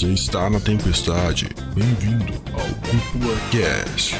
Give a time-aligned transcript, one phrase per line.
[0.00, 1.50] Você está na tempestade.
[1.74, 4.16] Bem-vindo ao Cúpula Cast.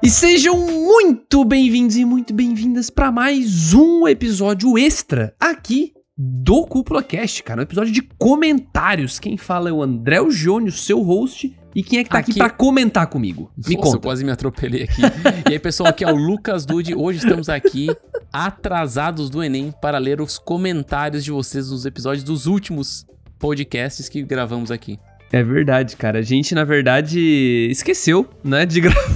[0.00, 7.02] E sejam muito bem-vindos e muito bem-vindas para mais um episódio extra aqui do Cúpula
[7.02, 7.60] Cast, cara.
[7.60, 9.18] Um episódio de comentários.
[9.18, 11.52] Quem fala é o André Jônio, seu host.
[11.74, 13.50] E quem é que tá aqui, Aqui- pra comentar comigo?
[13.56, 13.98] Me Nossa, eu conta.
[14.00, 15.02] quase me atropelei aqui.
[15.48, 16.94] e aí, pessoal, aqui é o Lucas Dude.
[16.94, 17.88] Hoje estamos aqui
[18.32, 23.06] atrasados do Enem para ler os comentários de vocês nos episódios dos últimos
[23.38, 24.98] podcasts que gravamos aqui.
[25.32, 26.18] É verdade, cara.
[26.18, 29.14] A gente, na verdade, esqueceu, né, de gravar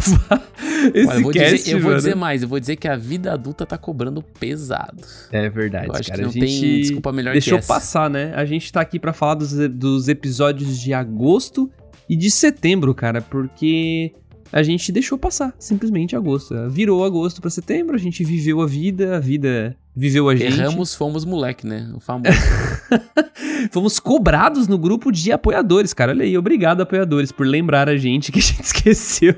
[0.95, 1.97] esse Olha, eu vou, cast, dizer, eu vou mano.
[1.97, 5.03] dizer mais, eu vou dizer que a vida adulta tá cobrando pesado.
[5.33, 6.19] É verdade, Eu acho cara.
[6.19, 7.75] que não a gente tem desculpa melhor deixou que essa.
[7.75, 8.33] passar, né?
[8.37, 11.69] A gente tá aqui pra falar dos, dos episódios de agosto
[12.09, 14.13] e de setembro, cara, porque
[14.53, 16.55] a gente deixou passar, simplesmente agosto.
[16.71, 20.59] Virou agosto pra setembro, a gente viveu a vida, a vida viveu a gente.
[20.61, 21.91] Erramos, fomos moleque, né?
[21.95, 22.31] O famoso.
[23.71, 26.13] Fomos cobrados no grupo de apoiadores, cara.
[26.13, 29.35] Olha aí, obrigado, apoiadores, por lembrar a gente que a gente esqueceu.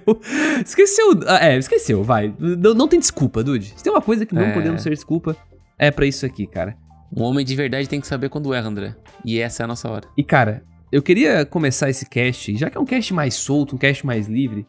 [0.64, 1.20] Esqueceu.
[1.26, 2.34] ah, É, esqueceu, vai.
[2.38, 3.72] Não, não tem desculpa, Dude.
[3.76, 4.52] Se tem uma coisa que não É.
[4.52, 5.36] podemos ser desculpa,
[5.78, 6.76] é pra isso aqui, cara.
[7.16, 8.96] um homem de verdade tem que saber quando erra, André.
[9.24, 10.08] E essa é a nossa hora.
[10.16, 10.64] E cara,
[10.96, 14.26] eu queria começar esse cast, já que é um cast mais solto, um cast mais
[14.28, 14.66] livre.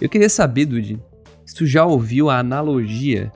[0.00, 1.02] Eu queria saber, Dude,
[1.44, 3.32] se tu já ouviu a analogia.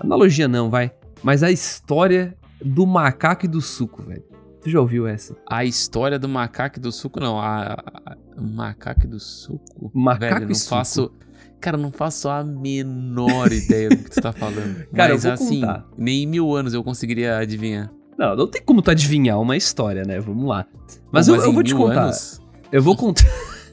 [0.00, 0.90] Analogia não, vai.
[1.22, 4.24] Mas a história do macaco e do suco, velho.
[4.62, 5.36] Tu já ouviu essa?
[5.48, 7.38] A história do macaco e do suco, não.
[7.38, 9.90] A, a- o macaco e do suco.
[9.94, 10.70] Macaco Velho, e não suco.
[10.70, 11.12] faço.
[11.60, 14.86] Cara, eu não faço a menor ideia do que tu tá falando.
[14.94, 15.86] Cara, eu Mas vou assim, contar.
[15.96, 17.90] nem em mil anos eu conseguiria adivinhar.
[18.18, 20.18] Não, não tem como tu adivinhar uma história, né?
[20.18, 20.66] Vamos lá.
[21.12, 22.04] Mas, eu, eu em vou te contar.
[22.04, 23.24] anos, Eu vou contar.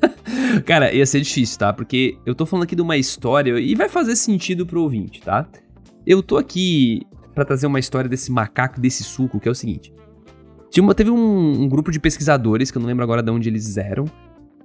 [0.66, 1.74] Cara, ia ser difícil, tá?
[1.74, 5.48] Porque eu tô falando aqui de uma história e vai fazer sentido pro ouvinte, tá?
[6.06, 7.02] Eu tô aqui
[7.34, 9.92] pra trazer uma história desse macaco, desse suco, que é o seguinte.
[10.78, 13.78] Uma- teve um, um grupo de pesquisadores, que eu não lembro agora de onde eles
[13.78, 14.06] eram,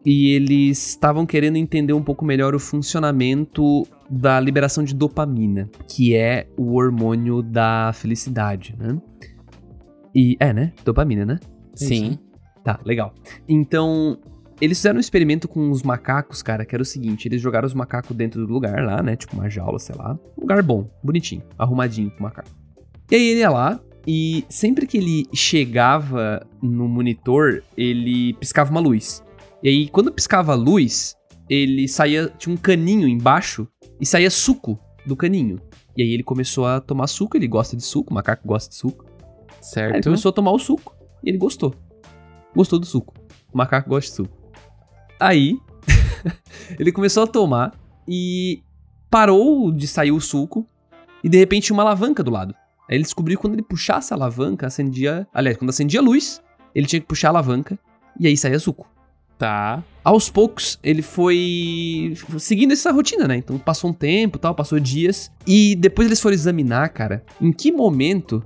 [0.05, 6.15] e eles estavam querendo entender um pouco melhor o funcionamento da liberação de dopamina, que
[6.15, 8.99] é o hormônio da felicidade, né?
[10.15, 10.73] E é, né?
[10.85, 11.39] Dopamina, né?
[11.43, 12.11] É isso, Sim.
[12.11, 12.19] né?
[12.65, 13.15] Tá, legal.
[13.49, 14.19] Então,
[14.61, 17.75] eles fizeram um experimento com os macacos, cara, que era o seguinte: eles jogaram os
[17.75, 19.17] macacos dentro do lugar lá, né?
[19.17, 20.19] Tipo uma jaula, sei lá.
[20.37, 22.51] Um lugar bom, bonitinho, arrumadinho pro macaco.
[23.11, 28.81] E aí ele ia lá e sempre que ele chegava no monitor, ele piscava uma
[28.81, 29.23] luz.
[29.63, 31.17] E aí, quando piscava a luz,
[31.49, 32.29] ele saía.
[32.39, 33.67] Tinha um caninho embaixo
[34.01, 35.59] e saía suco do caninho.
[35.97, 38.77] E aí ele começou a tomar suco, ele gosta de suco, o macaco gosta de
[38.77, 39.05] suco.
[39.75, 40.05] Aí ele Certo.
[40.05, 41.75] começou a tomar o suco e ele gostou.
[42.55, 43.15] Gostou do suco.
[43.53, 44.37] O macaco gosta de suco.
[45.19, 45.59] Aí,
[46.79, 47.73] ele começou a tomar
[48.09, 48.63] e
[49.11, 50.67] parou de sair o suco
[51.23, 52.55] e de repente tinha uma alavanca do lado.
[52.89, 55.27] Aí ele descobriu que quando ele puxasse a alavanca, acendia.
[55.33, 56.43] Aliás, quando acendia a luz,
[56.75, 57.79] ele tinha que puxar a alavanca
[58.19, 58.89] e aí saía suco.
[59.39, 59.83] Tá.
[60.05, 63.37] Aos poucos, ele foi seguindo essa rotina, né?
[63.37, 65.31] Então passou um tempo tal, passou dias.
[65.47, 68.45] E depois eles foram examinar, cara, em que momento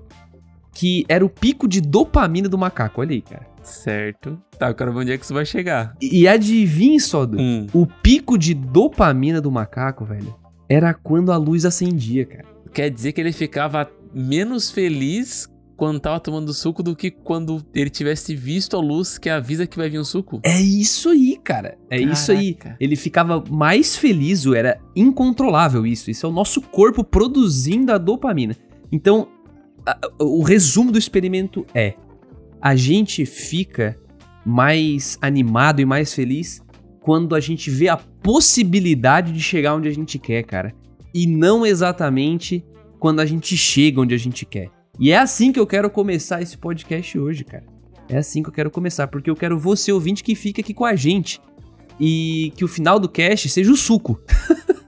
[0.75, 3.01] que era o pico de dopamina do macaco.
[3.01, 3.47] Olha aí, cara.
[3.63, 4.39] Certo.
[4.59, 5.95] Tá, eu quero ver onde é que isso vai chegar.
[6.01, 7.67] E, e adivinhe só, Du, Hum.
[7.73, 10.35] o pico de dopamina do macaco, velho,
[10.69, 12.45] era quando a luz acendia, cara.
[12.73, 17.91] Quer dizer que ele ficava menos feliz quando tava tomando suco do que quando ele
[17.91, 20.41] tivesse visto a luz que avisa que vai vir um suco?
[20.45, 21.77] É isso aí, cara.
[21.91, 22.55] É isso aí.
[22.55, 22.77] Caraca.
[22.81, 26.11] Ele ficava mais feliz, era incontrolável isso.
[26.11, 28.57] Isso é o nosso corpo produzindo a dopamina.
[28.93, 29.29] Então,
[30.19, 31.95] o resumo do experimento é:
[32.61, 33.99] a gente fica
[34.45, 36.63] mais animado e mais feliz
[37.01, 40.75] quando a gente vê a possibilidade de chegar onde a gente quer, cara.
[41.13, 42.65] E não exatamente
[42.99, 44.71] quando a gente chega onde a gente quer.
[44.99, 47.65] E é assim que eu quero começar esse podcast hoje, cara.
[48.09, 50.85] É assim que eu quero começar, porque eu quero você, ouvinte, que fica aqui com
[50.85, 51.41] a gente.
[52.01, 54.21] E que o final do cast seja o suco.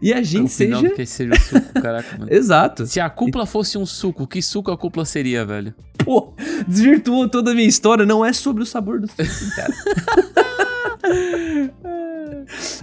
[0.00, 0.90] e a gente seja.
[0.90, 2.28] Que seja o suco, caraca, mano.
[2.32, 2.86] Exato.
[2.86, 5.74] Se a cúpula fosse um suco, que suco a cúpula seria, velho?
[5.98, 6.34] Pô,
[6.66, 8.04] desvirtuou toda a minha história.
[8.04, 9.72] Não é sobre o sabor do suco, cara.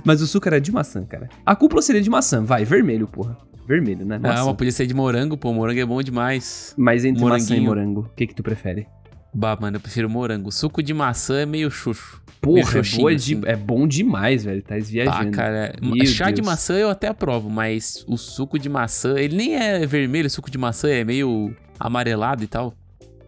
[0.04, 1.30] Mas o suco era de maçã, cara.
[1.46, 3.38] A cúpula seria de maçã, vai, vermelho, porra.
[3.68, 4.16] Vermelho, né?
[4.16, 4.46] Ah, Maçã.
[4.46, 5.54] mas podia ser de morango, pô.
[5.54, 6.74] Morango é bom demais.
[6.76, 8.88] Mas entre maçã e morango, o que que tu prefere?
[9.34, 10.52] Bah, mano, eu prefiro morango.
[10.52, 12.22] Suco de maçã é meio xuxo.
[12.42, 13.42] Porra, é, boa de- assim.
[13.46, 14.62] é bom demais, velho.
[14.62, 15.32] Tá Tá, viajando.
[15.32, 15.76] cara.
[15.82, 16.48] Meu Chá de Deus.
[16.48, 20.50] maçã eu até aprovo, mas o suco de maçã, ele nem é vermelho, o suco
[20.50, 22.74] de maçã é meio amarelado e tal.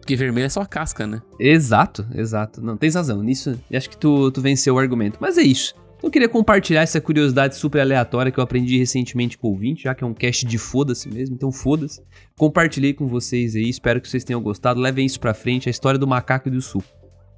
[0.00, 1.22] Porque vermelho é só a casca, né?
[1.38, 2.60] Exato, exato.
[2.60, 3.22] Não, tens razão.
[3.22, 5.18] Nisso, acho que tu, tu venceu o argumento.
[5.20, 5.74] Mas é isso.
[6.02, 9.94] Eu queria compartilhar essa curiosidade super aleatória que eu aprendi recentemente com o ouvinte, já
[9.94, 12.02] que é um cast de foda-se mesmo, então foda-se.
[12.36, 14.80] Compartilhei com vocês aí, espero que vocês tenham gostado.
[14.80, 16.84] Levem isso pra frente, a história do macaco e do suco.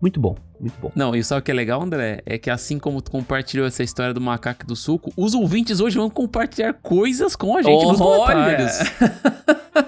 [0.01, 0.91] Muito bom, muito bom.
[0.95, 2.23] Não, e sabe o que é legal, André?
[2.25, 5.81] É que assim como tu compartilhou essa história do macaco e do suco, os ouvintes
[5.81, 8.73] hoje vão compartilhar coisas com a gente nos comentários.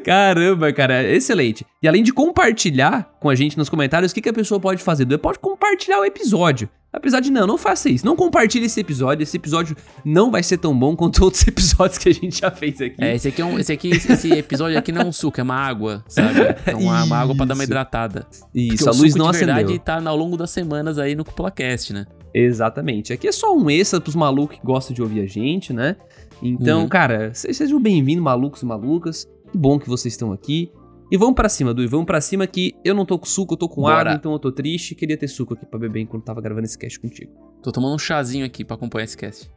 [0.04, 1.64] Caramba, cara, excelente.
[1.82, 4.82] E além de compartilhar com a gente nos comentários, o que, que a pessoa pode
[4.82, 5.06] fazer?
[5.18, 6.68] Pode compartilhar o episódio.
[6.92, 8.06] Apesar de não, não faça isso.
[8.06, 9.24] Não compartilhe esse episódio.
[9.24, 12.80] Esse episódio não vai ser tão bom quanto outros episódios que a gente já fez
[12.80, 12.94] aqui.
[13.02, 15.42] É, esse aqui é um, esse aqui, esse episódio aqui não é um suco, é
[15.42, 16.38] uma água, sabe?
[16.66, 18.24] É uma, uma água pra dar uma hidratada.
[18.54, 19.78] Isso, Porque a luz suco não de verdade acendeu.
[19.80, 22.06] tá ao longo das semanas aí no CupulaCast, né?
[22.32, 23.12] Exatamente.
[23.12, 25.96] Aqui é só um extra pros malucos que gostam de ouvir a gente, né?
[26.42, 26.88] Então, Uhum.
[26.88, 29.26] cara, se- sejam bem-vindos, malucos e malucas.
[29.54, 30.72] Que bom que vocês estão aqui.
[31.12, 31.88] E vamos pra cima, Du.
[31.88, 34.00] Vamos pra cima que eu não tô com suco, eu tô com Bora.
[34.00, 34.96] água, então eu tô triste.
[34.96, 37.30] Queria ter suco aqui pra beber enquanto tava gravando esse cast contigo.
[37.62, 39.48] Tô tomando um chazinho aqui pra acompanhar esse cast.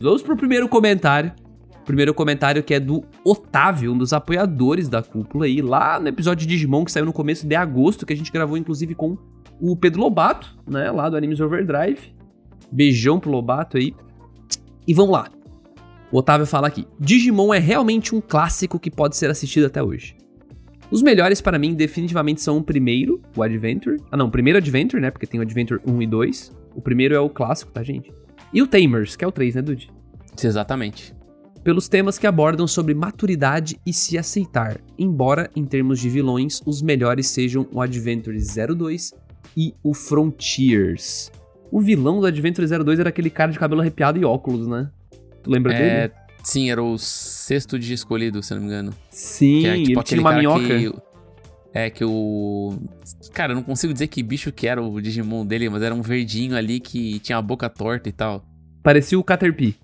[0.00, 1.32] Vamos pro primeiro comentário.
[1.84, 6.46] Primeiro comentário que é do Otávio, um dos apoiadores da cúpula aí, lá no episódio
[6.46, 9.18] de Digimon que saiu no começo de agosto, que a gente gravou inclusive com
[9.60, 12.14] o Pedro Lobato, né, lá do Animes Overdrive.
[12.70, 13.92] Beijão pro Lobato aí.
[14.86, 15.28] E vamos lá.
[16.12, 20.14] O Otávio fala aqui: Digimon é realmente um clássico que pode ser assistido até hoje.
[20.90, 23.96] Os melhores para mim definitivamente são o primeiro, o Adventure.
[24.10, 25.10] Ah, não, o primeiro Adventure, né?
[25.10, 26.52] Porque tem o Adventure 1 e 2.
[26.76, 28.12] O primeiro é o clássico, tá, gente?
[28.52, 29.90] E o Tamers, que é o 3, né, Dude?
[30.42, 31.14] Exatamente.
[31.62, 36.82] pelos temas que abordam sobre maturidade e se aceitar, embora em termos de vilões os
[36.82, 39.12] melhores sejam o Adventure 02
[39.56, 41.30] e o Frontiers.
[41.70, 44.90] O vilão do Adventure 02 era aquele cara de cabelo arrepiado e óculos, né?
[45.42, 46.20] Tu lembra É, dele?
[46.42, 48.94] sim, era o sexto dia escolhido, se não me engano.
[49.10, 50.66] Sim, Que é, tipo, ele tinha uma minhoca.
[50.66, 50.92] que-
[51.74, 52.76] É que o.
[53.32, 56.02] Cara, eu não consigo dizer que bicho que era o Digimon dele, mas era um
[56.02, 58.44] verdinho ali que tinha a boca torta e tal.
[58.82, 59.74] Parecia o Caterpie.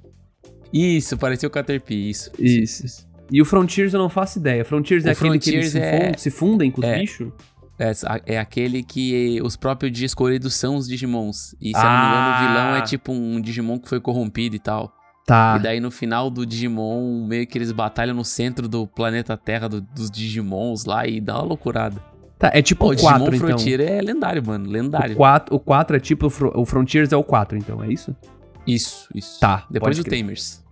[0.70, 2.30] Isso, parecia o Caterpie, isso.
[2.38, 3.08] Isso.
[3.32, 4.64] E o Frontiers eu não faço ideia.
[4.66, 6.98] Frontiers é O aquele que eles Frontiers se, é- se fundem com os é.
[6.98, 7.32] bichos?
[7.78, 7.92] É,
[8.34, 11.54] é aquele que os próprios escolhidos são os Digimons.
[11.60, 12.46] E se eu não me engano, o Ah.
[12.48, 14.92] vilão é tipo um Digimon que foi corrompido e tal.
[15.28, 15.56] Tá.
[15.58, 19.68] E daí no final do Digimon, meio que eles batalham no centro do planeta Terra
[19.68, 22.02] do- dos Digimons lá e dá uma loucurada.
[22.38, 23.48] Tá, é tipo Pô, o o Digimon 4, então.
[23.48, 24.70] Frontier é lendário, mano.
[24.70, 25.12] Lendário.
[25.12, 26.28] O 4, o 4 é tipo.
[26.28, 28.16] o Fro- O Frontiers é o 4, então, é isso?
[28.66, 29.38] Isso, isso.
[29.38, 30.18] Tá, Depois do crer.
[30.22, 30.64] Tamers.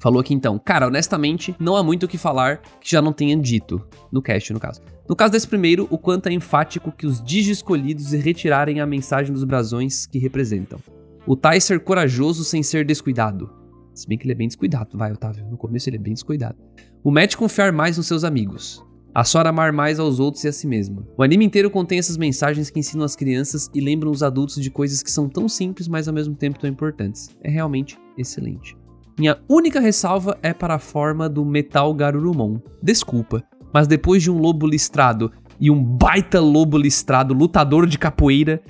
[0.00, 0.58] Falou aqui então.
[0.58, 3.86] Cara, honestamente, não há muito o que falar que já não tenha dito.
[4.10, 4.80] No cast, no caso.
[5.08, 9.32] No caso desse primeiro, o quanto é enfático que os Digi escolhidos retirarem a mensagem
[9.32, 10.80] dos brasões que representam.
[11.24, 13.61] O Tai ser corajoso sem ser descuidado.
[13.94, 15.46] Se bem que ele é bem descuidado, vai, Otávio.
[15.50, 16.56] No começo ele é bem descuidado.
[17.04, 18.84] O Matt confiar mais nos seus amigos.
[19.14, 21.06] A Sora amar mais aos outros e a si mesma.
[21.18, 24.70] O anime inteiro contém essas mensagens que ensinam as crianças e lembram os adultos de
[24.70, 27.28] coisas que são tão simples, mas ao mesmo tempo tão importantes.
[27.42, 28.74] É realmente excelente.
[29.18, 32.58] Minha única ressalva é para a forma do Metal Garurumon.
[32.82, 35.30] Desculpa, mas depois de um lobo listrado
[35.60, 38.62] e um baita lobo listrado lutador de capoeira,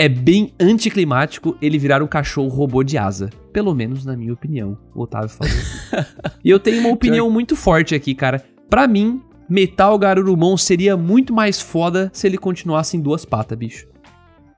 [0.00, 3.28] é bem anticlimático ele virar um cachorro robô de asa.
[3.52, 5.52] Pelo menos na minha opinião, o Otávio falou.
[6.42, 8.42] e eu tenho uma opinião muito forte aqui, cara.
[8.70, 13.86] Pra mim, Metal Garurumon seria muito mais foda se ele continuasse em duas patas, bicho.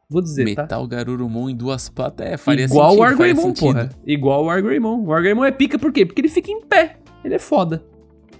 [0.09, 0.63] Vou dizer, tá?
[0.63, 2.25] Metal Garurumon em duas patas.
[2.25, 3.33] É, faria Igual sentido.
[3.33, 3.59] o sentido.
[3.59, 3.89] porra.
[4.07, 5.01] Igual o Wargreymon.
[5.01, 6.07] O Wargreymon é pica por quê?
[6.07, 6.99] Porque ele fica em pé.
[7.25, 7.85] Ele é foda.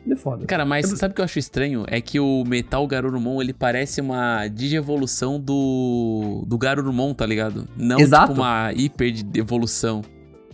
[0.05, 0.47] Ele é foda.
[0.47, 1.85] Cara, mas sabe o que eu acho estranho?
[1.87, 7.69] É que o Metal Garurumon, ele parece uma digievolução do do Garurumon, tá ligado?
[7.77, 8.29] Não Exato.
[8.29, 10.03] tipo uma hiper de evolução.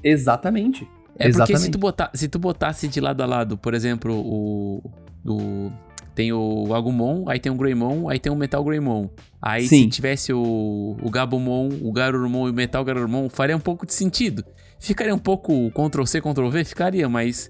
[0.03, 0.85] Exatamente.
[1.19, 1.63] É porque Exatamente.
[1.63, 4.83] se tu, botar, se tu botasse de lado a lado, por exemplo, o.
[5.27, 5.73] o
[6.15, 9.09] tem o Agumon, aí tem o Greymon, aí tem o Metal Greymon.
[9.41, 9.85] Aí Sim.
[9.85, 13.95] se tivesse o, o Gabumon, o Garurumon e o Metal Garurumon, faria um pouco de
[13.95, 14.45] sentido.
[14.81, 16.65] Ficaria um pouco Ctrl-C, Ctrl-V?
[16.65, 17.49] Ficaria, mas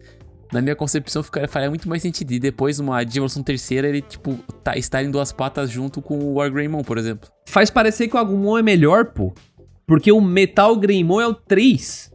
[0.52, 2.33] na minha concepção ficaria, faria muito mais sentido.
[2.33, 6.35] E depois, uma digievolução terceira, ele, tipo, tá, estar em duas patas junto com o
[6.35, 7.28] Wargreymon, por exemplo.
[7.47, 9.33] Faz parecer que o Agumon é melhor, pô.
[9.87, 12.12] Porque o Metal Greymon é o 3.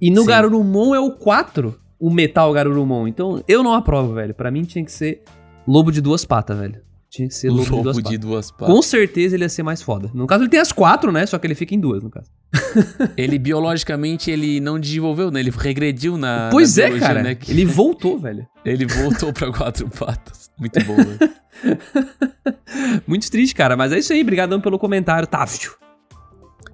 [0.00, 0.26] E no Sim.
[0.28, 1.78] Garurumon é o 4.
[1.98, 3.08] O Metal Garurumon.
[3.08, 4.34] Então, eu não aprovo, velho.
[4.34, 5.22] Pra mim tinha que ser
[5.66, 6.82] Lobo de duas patas, velho.
[7.14, 8.10] Tinha que ser Lobo, de duas Lobo patas.
[8.10, 8.74] de duas patas.
[8.74, 10.10] Com certeza ele ia ser mais foda.
[10.12, 11.24] No caso, ele tem as quatro, né?
[11.26, 12.28] Só que ele fica em duas, no caso.
[13.16, 15.40] Ele biologicamente ele não desenvolveu, né?
[15.40, 16.48] Ele regrediu na.
[16.52, 17.22] pois na é, biologia, cara.
[17.22, 17.36] né?
[17.48, 18.46] Ele voltou, velho.
[18.64, 20.50] Ele voltou pra quatro patas.
[20.58, 21.18] Muito bom, velho.
[23.06, 23.76] Muito triste, cara.
[23.76, 24.22] Mas é isso aí.
[24.22, 25.72] Obrigadão pelo comentário, Távio.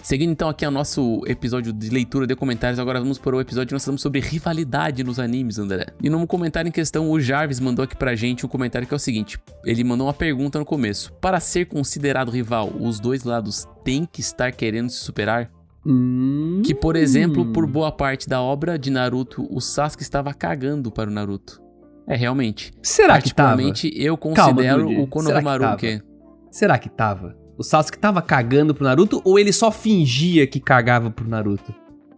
[0.02, 3.68] Seguindo então aqui o nosso episódio de leitura de comentários, agora vamos para o episódio
[3.68, 5.86] que nós falamos sobre rivalidade nos animes, André.
[6.02, 8.96] E no comentário em questão, o Jarvis mandou aqui pra gente um comentário que é
[8.96, 11.12] o seguinte: ele mandou uma pergunta no começo.
[11.14, 15.50] Para ser considerado rival, os dois lados têm que estar querendo se superar?
[15.84, 16.62] Hum.
[16.64, 21.10] Que, por exemplo, por boa parte da obra de Naruto, o Sasuke estava cagando para
[21.10, 21.60] o Naruto.
[22.06, 22.72] É, realmente.
[22.82, 23.62] Será que tava?
[23.94, 25.00] Eu considero Dude.
[25.00, 26.02] o Konohamaru Será o que quê?
[26.50, 27.39] Será que tava?
[27.60, 31.74] O Sasuke tava cagando pro Naruto ou ele só fingia que cagava pro Naruto?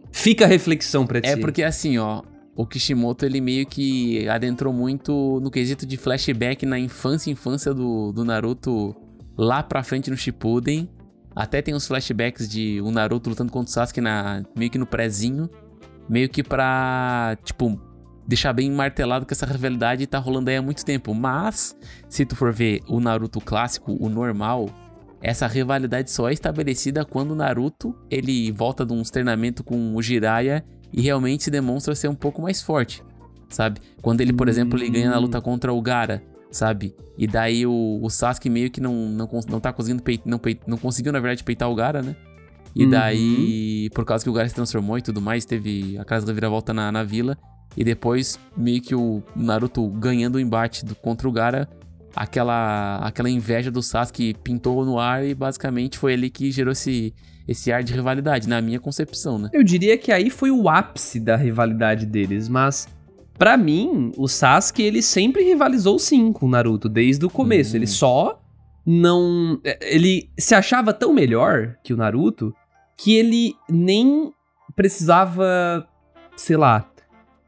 [0.09, 1.27] Fica a reflexão pra ti.
[1.27, 2.21] É porque assim, ó,
[2.55, 8.13] o Kishimoto ele meio que adentrou muito no quesito de flashback na infância infância do,
[8.13, 8.95] do Naruto
[9.37, 10.89] lá pra frente no Shippuden.
[11.35, 14.85] Até tem uns flashbacks de o Naruto lutando contra o Sasuke na, meio que no
[14.85, 15.49] prezinho.
[16.07, 17.77] Meio que pra, tipo,
[18.25, 21.13] deixar bem martelado que essa rivalidade tá rolando aí há muito tempo.
[21.13, 21.75] Mas,
[22.07, 24.69] se tu for ver o Naruto clássico, o normal,
[25.23, 30.01] essa rivalidade só é estabelecida quando o Naruto ele volta de um treinamento com o
[30.01, 33.01] Jiraiya e realmente demonstra ser um pouco mais forte,
[33.49, 33.79] sabe?
[34.01, 36.93] Quando ele, por exemplo, ele ganha na luta contra o Gara, sabe?
[37.17, 40.61] E daí o, o Sasuke meio que não, não, não tá conseguindo peitar, não, peit-
[40.67, 42.15] não conseguiu, na verdade, peitar o Gara, né?
[42.75, 42.89] E Uhum.
[42.89, 46.33] daí, por causa que o Gara se transformou e tudo mais, teve a casa da
[46.33, 47.37] viravolta na, na vila.
[47.77, 51.67] E depois, meio que o Naruto ganhando o embate do- contra o Gara,
[52.15, 57.13] aquela, aquela inveja do Sasuke pintou no ar e basicamente foi ali que gerou esse,
[57.47, 59.49] esse ar de rivalidade, na minha concepção, né?
[59.53, 62.87] Eu diria que aí foi o ápice da rivalidade deles, mas
[63.37, 67.73] pra mim, o Sasuke ele sempre rivalizou sim com o Naruto desde o começo.
[67.73, 67.77] Hum.
[67.77, 68.39] Ele só
[68.85, 72.53] não, ele se achava tão melhor que o Naruto
[72.97, 74.31] que ele nem
[74.75, 75.87] precisava,
[76.35, 76.89] sei lá,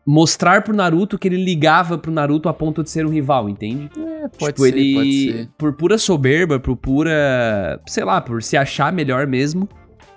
[0.06, 3.90] mostrar pro Naruto que ele ligava pro Naruto a ponto de ser um rival, entende?
[3.98, 5.50] É, pode tipo, ser, ele, pode ser.
[5.58, 9.68] por pura soberba, por pura, sei lá, por se achar melhor mesmo,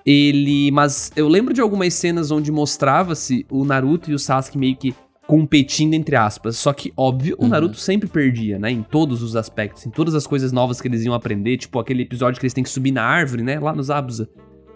[0.05, 4.77] ele, mas eu lembro de algumas cenas onde mostrava-se o Naruto e o Sasuke meio
[4.77, 4.95] que
[5.27, 7.51] competindo entre aspas, só que óbvio, o Uhum.
[7.51, 11.05] Naruto sempre perdia, né, em todos os aspectos, em todas as coisas novas que eles
[11.05, 13.91] iam aprender, tipo aquele episódio que eles têm que subir na árvore, né, lá nos
[13.91, 14.27] Abusa.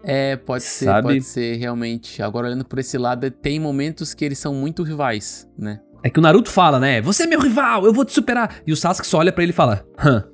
[0.04, 1.08] É, pode ser, Sabe?
[1.08, 2.22] pode ser, realmente.
[2.22, 5.80] Agora, olhando por esse lado, tem momentos que eles são muito rivais, né?
[6.02, 8.72] É que o Naruto fala, né, você é meu rival, eu vou te superar, e
[8.72, 10.24] o Sasuke só olha pra ele e fala, hã,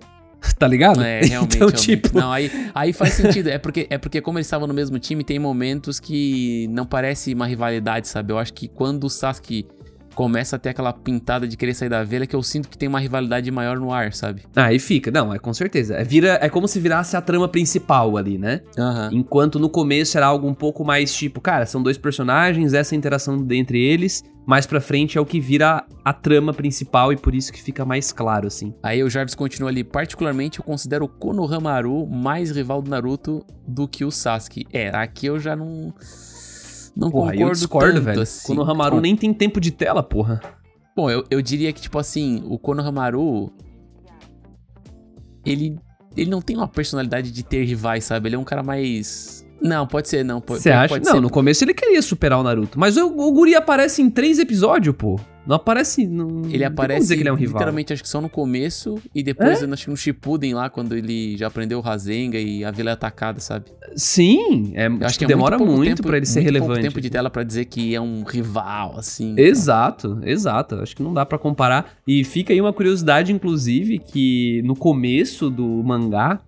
[0.59, 1.03] tá ligado?
[1.03, 1.83] É, realmente, então, realmente.
[1.87, 3.49] tipo, Não, aí, aí faz sentido.
[3.49, 7.35] É porque, é porque como eles estavam no mesmo time, tem momentos que não parece
[7.35, 8.33] uma rivalidade, sabe?
[8.33, 9.67] Eu acho que quando o Sasuke
[10.19, 12.89] começa a ter aquela pintada de querer sair da velha, que eu sinto que tem
[12.89, 14.43] uma rivalidade maior no ar, sabe?
[14.57, 15.95] Aí fica, não, é com certeza.
[15.95, 18.63] É, vira, é como se virasse a trama principal ali, né?
[18.77, 19.11] Aham.
[19.13, 23.47] Enquanto no começo era algo um pouco mais tipo, cara, são dois personagens, essa interação
[23.53, 27.53] entre eles, mais pra frente é o que vira a trama principal e por isso
[27.53, 28.75] que fica mais claro, assim.
[28.83, 29.85] Aí o Jarvis continua ali.
[29.85, 34.67] Particularmente, eu considero o Konohamaru mais rival do Naruto do que o Sasuke.
[34.73, 35.95] É, aqui eu já não.
[36.99, 38.23] Não Porra, concordo eu discordo, tanto, velho.
[38.23, 38.47] assim.
[38.49, 40.41] Quando o Hamaru Bom, nem tem tempo de tela, porra.
[40.97, 43.53] Bom, eu, eu diria que, tipo assim, o Konohamaru.
[45.47, 45.79] Ele.
[46.17, 48.29] Ele não tem uma personalidade de ter rivais, sabe?
[48.29, 49.47] Ele é um cara mais.
[49.61, 50.43] Não, pode ser, não.
[50.47, 50.89] Você acha?
[50.95, 51.21] Pode Não, ser.
[51.21, 54.95] no começo ele queria superar o Naruto, mas o, o Guri aparece em três episódios,
[54.97, 55.19] pô.
[55.47, 56.07] Não aparece.
[56.07, 57.55] Não, Ele aparece dizer que ele é um rival.
[57.55, 58.97] literalmente, acho que só no começo.
[59.15, 59.67] E depois, É?
[59.73, 62.93] acho que no Shippuden lá, quando ele já aprendeu o Rasengan e a vila é
[62.93, 63.65] atacada, sabe?
[63.97, 66.53] Sim, é, tipo, acho que é demora muito, pouco muito tempo, pra ele ser muito
[66.53, 66.83] relevante.
[66.83, 67.13] tempo de assim.
[67.13, 69.35] tela pra dizer que é um rival, assim.
[69.39, 70.75] Exato, exato.
[70.77, 71.95] Acho que não dá pra comparar.
[72.07, 76.41] E fica aí uma curiosidade, inclusive, que no começo do mangá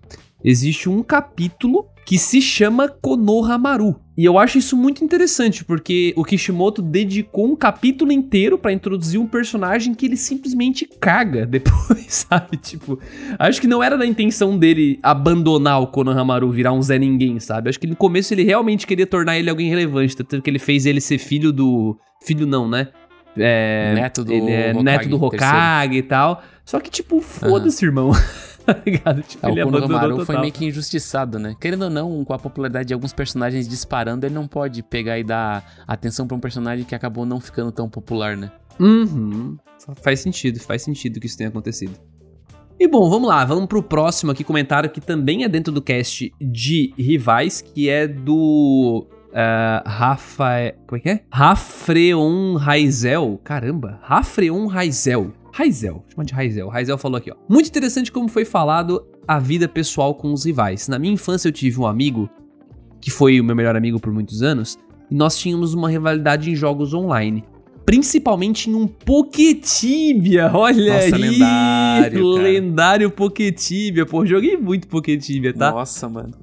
[0.43, 3.95] existe um capítulo que se chama Konohamaru.
[4.17, 9.17] E eu acho isso muito interessante, porque o Kishimoto dedicou um capítulo inteiro pra introduzir
[9.17, 12.57] um personagem que ele simplesmente caga depois, sabe?
[12.57, 12.99] Tipo,
[13.39, 17.69] acho que não era da intenção dele abandonar o Konohamaru, virar um Zé Ninguém, sabe?
[17.69, 20.85] Acho que no começo ele realmente queria tornar ele alguém relevante, tanto que ele fez
[20.85, 21.97] ele ser filho do...
[22.25, 22.89] Filho não, né?
[23.37, 25.55] É, Neto do ele é Hokage, neto do terceiro.
[25.55, 26.43] Hokage e tal.
[26.65, 28.11] Só que, tipo, foda-se, irmão.
[28.65, 29.21] tá ligado?
[29.23, 31.55] Tipo, É, o Konohamaru foi meio que injustiçado, né?
[31.59, 35.23] Querendo ou não, com a popularidade de alguns personagens disparando, ele não pode pegar e
[35.23, 38.51] dar atenção pra um personagem que acabou não ficando tão popular, né?
[38.79, 39.57] Uhum.
[39.85, 41.93] Fa- Faz sentido, faz sentido que isso tenha acontecido.
[42.79, 46.33] E bom, vamos lá, vamos pro próximo aqui comentário que também é dentro do cast
[46.41, 50.73] de rivais, que é do ah, Rafa...
[50.87, 51.23] Como é que é?
[51.31, 53.39] Rafreon Raizel.
[53.43, 55.31] Caramba, Rafreon Raizel.
[55.61, 56.67] Raizel, chama de Raizel.
[56.69, 57.35] Raizel falou aqui, ó.
[57.47, 60.87] Muito interessante como foi falado a vida pessoal com os rivais.
[60.87, 62.27] Na minha infância eu tive um amigo,
[62.99, 66.55] que foi o meu melhor amigo por muitos anos, e nós tínhamos uma rivalidade em
[66.55, 67.43] jogos online.
[67.85, 71.21] Principalmente em um Poketibia, olha Nossa, aí!
[71.21, 72.43] lendário, cara.
[72.43, 75.71] Lendário Poketibia, pô, joguei muito Poketibia, tá?
[75.71, 76.33] Nossa, mano.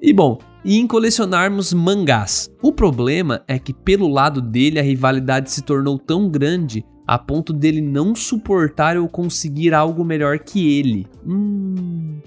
[0.00, 2.48] E bom, e em colecionarmos mangás.
[2.62, 7.54] O problema é que pelo lado dele a rivalidade se tornou tão grande a ponto
[7.54, 11.06] dele não suportar eu conseguir algo melhor que ele.
[11.26, 12.20] Hum,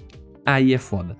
[0.44, 1.16] aí é foda.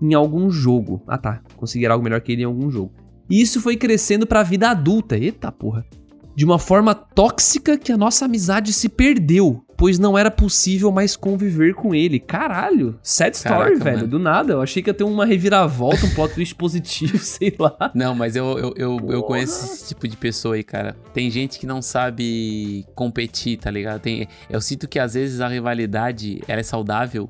[0.00, 1.02] Em algum jogo.
[1.08, 2.92] Ah tá, conseguir algo melhor que ele em algum jogo.
[3.28, 5.18] E isso foi crescendo pra vida adulta.
[5.18, 5.84] Eita porra
[6.34, 11.16] de uma forma tóxica que a nossa amizade se perdeu, pois não era possível mais
[11.16, 12.18] conviver com ele.
[12.18, 14.08] Caralho, sad story, Caraca, velho, mano.
[14.08, 14.52] do nada.
[14.54, 17.90] Eu achei que ia ter uma reviravolta, um plot twist positivo, sei lá.
[17.94, 20.96] Não, mas eu, eu, eu, eu, conheço esse tipo de pessoa aí, cara.
[21.12, 24.00] Tem gente que não sabe competir, tá ligado?
[24.00, 27.28] Tem, eu sinto que às vezes a rivalidade ela é saudável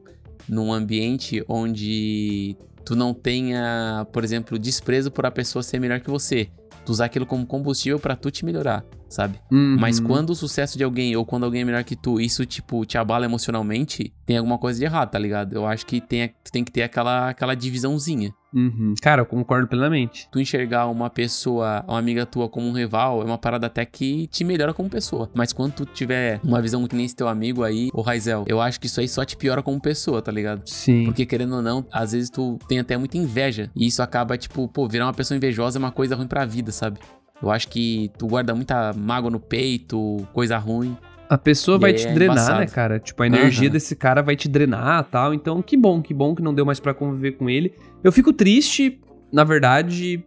[0.48, 6.10] num ambiente onde tu não tenha, por exemplo, desprezo por a pessoa ser melhor que
[6.10, 6.48] você
[6.84, 9.38] tu usar aquilo como combustível para tu te melhorar, sabe?
[9.50, 9.76] Uhum.
[9.78, 12.84] Mas quando o sucesso de alguém ou quando alguém é melhor que tu, isso, tipo,
[12.84, 15.54] te abala emocionalmente, tem alguma coisa de errado, tá ligado?
[15.54, 18.32] Eu acho que tem, tem que ter aquela, aquela divisãozinha.
[18.54, 18.94] Uhum.
[19.00, 20.28] Cara, eu concordo plenamente.
[20.30, 24.26] Tu enxergar uma pessoa, uma amiga tua como um rival, é uma parada até que
[24.28, 25.30] te melhora como pessoa.
[25.34, 28.60] Mas quando tu tiver uma visão que nem esse teu amigo aí, o Raizel, eu
[28.60, 30.62] acho que isso aí só te piora como pessoa, tá ligado?
[30.66, 31.04] Sim.
[31.04, 33.70] Porque querendo ou não, às vezes tu tem até muita inveja.
[33.74, 36.70] E isso acaba, tipo, pô, virar uma pessoa invejosa é uma coisa ruim pra vida,
[36.70, 36.98] sabe?
[37.42, 40.96] Eu acho que tu guarda muita mágoa no peito, coisa ruim.
[41.32, 42.60] A pessoa vai te é drenar, né, embaçado.
[42.60, 43.00] né, cara?
[43.00, 43.72] Tipo, a energia uhum.
[43.72, 45.32] desse cara vai te drenar tal.
[45.32, 47.72] Então, que bom, que bom que não deu mais para conviver com ele.
[48.04, 49.00] Eu fico triste,
[49.32, 50.22] na verdade.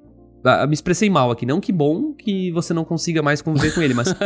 [0.68, 3.94] Me expressei mal aqui, não que bom que você não consiga mais conviver com ele,
[3.94, 4.08] mas.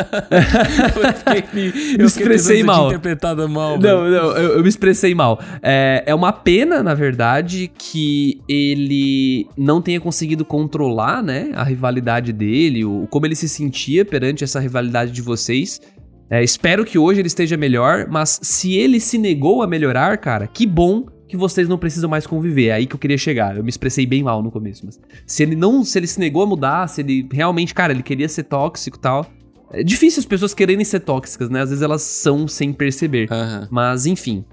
[1.98, 2.88] eu me expressei mal.
[2.88, 3.78] Interpretada mal.
[3.78, 5.38] Não, não, eu, eu, me expressei mal.
[5.62, 12.32] É, é uma pena, na verdade, que ele não tenha conseguido controlar, né, a rivalidade
[12.32, 15.82] dele, o, como ele se sentia perante essa rivalidade de vocês.
[16.30, 20.48] É, espero que hoje ele esteja melhor, mas se ele se negou a melhorar, cara,
[20.48, 22.68] que bom que vocês não precisam mais conviver.
[22.68, 23.56] É aí que eu queria chegar.
[23.56, 26.42] Eu me expressei bem mal no começo, mas se ele não, se ele se negou
[26.44, 29.26] a mudar, se ele realmente, cara, ele queria ser tóxico e tal.
[29.72, 31.62] É difícil as pessoas quererem ser tóxicas, né?
[31.62, 33.28] Às vezes elas são sem perceber.
[33.32, 33.68] Uhum.
[33.70, 34.44] Mas enfim,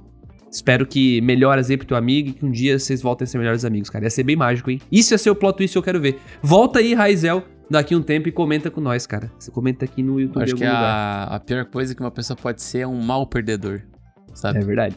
[0.56, 3.36] Espero que melhores aí pro teu amigo e que um dia vocês voltem a ser
[3.36, 4.04] melhores amigos, cara.
[4.04, 4.80] Ia ser bem mágico, hein?
[4.90, 6.18] Isso ia ser o plot twist que eu quero ver.
[6.42, 9.30] Volta aí, Raizel, daqui um tempo e comenta com nós, cara.
[9.38, 10.42] Você comenta aqui no YouTube.
[10.42, 13.82] Acho que a, a, pior coisa que uma pessoa pode ser é um mau perdedor,
[14.34, 14.58] sabe?
[14.58, 14.96] É verdade.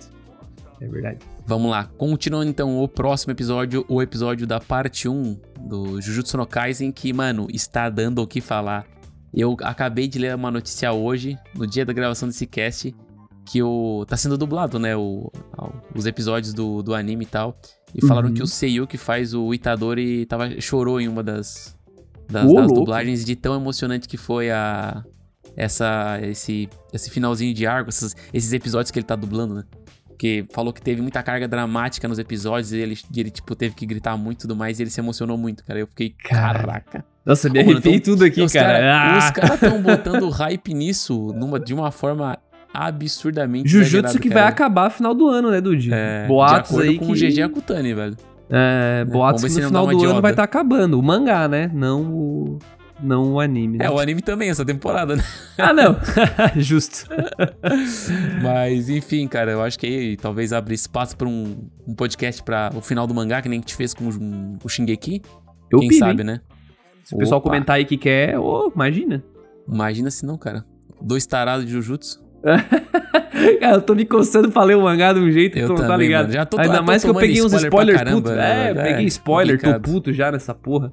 [0.81, 1.19] É verdade.
[1.45, 1.85] Vamos lá.
[1.97, 7.11] Continuando então o próximo episódio, o episódio da parte 1 do Jujutsu no Kaisen, que,
[7.11, 8.85] mano, está dando o que falar.
[9.33, 12.95] Eu acabei de ler uma notícia hoje, no dia da gravação desse cast,
[13.45, 15.31] que o tá sendo dublado, né, o,
[15.95, 17.59] os episódios do, do anime e tal.
[17.93, 18.33] E falaram uhum.
[18.35, 21.75] que o Seiyu que faz o Itadori tava, chorou em uma das,
[22.29, 25.03] das, das dublagens de tão emocionante que foi a
[25.55, 29.63] essa esse esse finalzinho de arco, esses, esses episódios que ele tá dublando, né?
[30.07, 33.85] Porque falou que teve muita carga dramática nos episódios e ele, ele tipo, teve que
[33.85, 35.79] gritar muito e tudo mais e ele se emocionou muito, cara.
[35.79, 37.05] Eu fiquei, caraca.
[37.25, 38.79] Nossa, me arrepiei tudo aqui, os cara.
[38.79, 39.17] cara ah.
[39.17, 42.37] Os caras estão botando hype nisso numa, de uma forma
[42.73, 44.41] absurdamente Jujutsu que cara.
[44.41, 45.89] vai acabar no final do ano, né, Dude?
[45.93, 47.11] É, Boatos aí com que...
[47.11, 48.17] o GG Akutani, velho.
[48.49, 50.99] É, boatos que no final do ano vai estar tá acabando.
[50.99, 51.69] O mangá, né?
[51.73, 52.59] Não o
[53.01, 53.77] não o anime.
[53.77, 53.85] Né?
[53.85, 55.23] É, o anime também, essa temporada, né?
[55.57, 55.95] Ah, não.
[56.57, 57.07] Justo.
[58.41, 62.71] Mas, enfim, cara, eu acho que aí talvez abrir espaço pra um, um podcast pra
[62.75, 65.21] o final do mangá, que nem a gente fez com o, o Shingeki.
[65.71, 66.27] Eu Quem piro, sabe, hein?
[66.27, 66.41] né?
[67.03, 69.23] Se o pessoal comentar aí que quer, oh, imagina.
[69.67, 70.65] Imagina se não, cara.
[71.01, 72.23] Dois tarados de Jujutsu.
[73.59, 75.87] Cara, eu tô me coçando pra ler o mangá de um jeito que tu não
[75.87, 76.23] tá ligado.
[76.23, 76.33] Mano.
[76.33, 78.31] Já tô, Ainda mais que eu peguei uns spoilers putos.
[78.31, 79.81] É, é, peguei spoiler, complicado.
[79.81, 80.91] tô puto já nessa porra.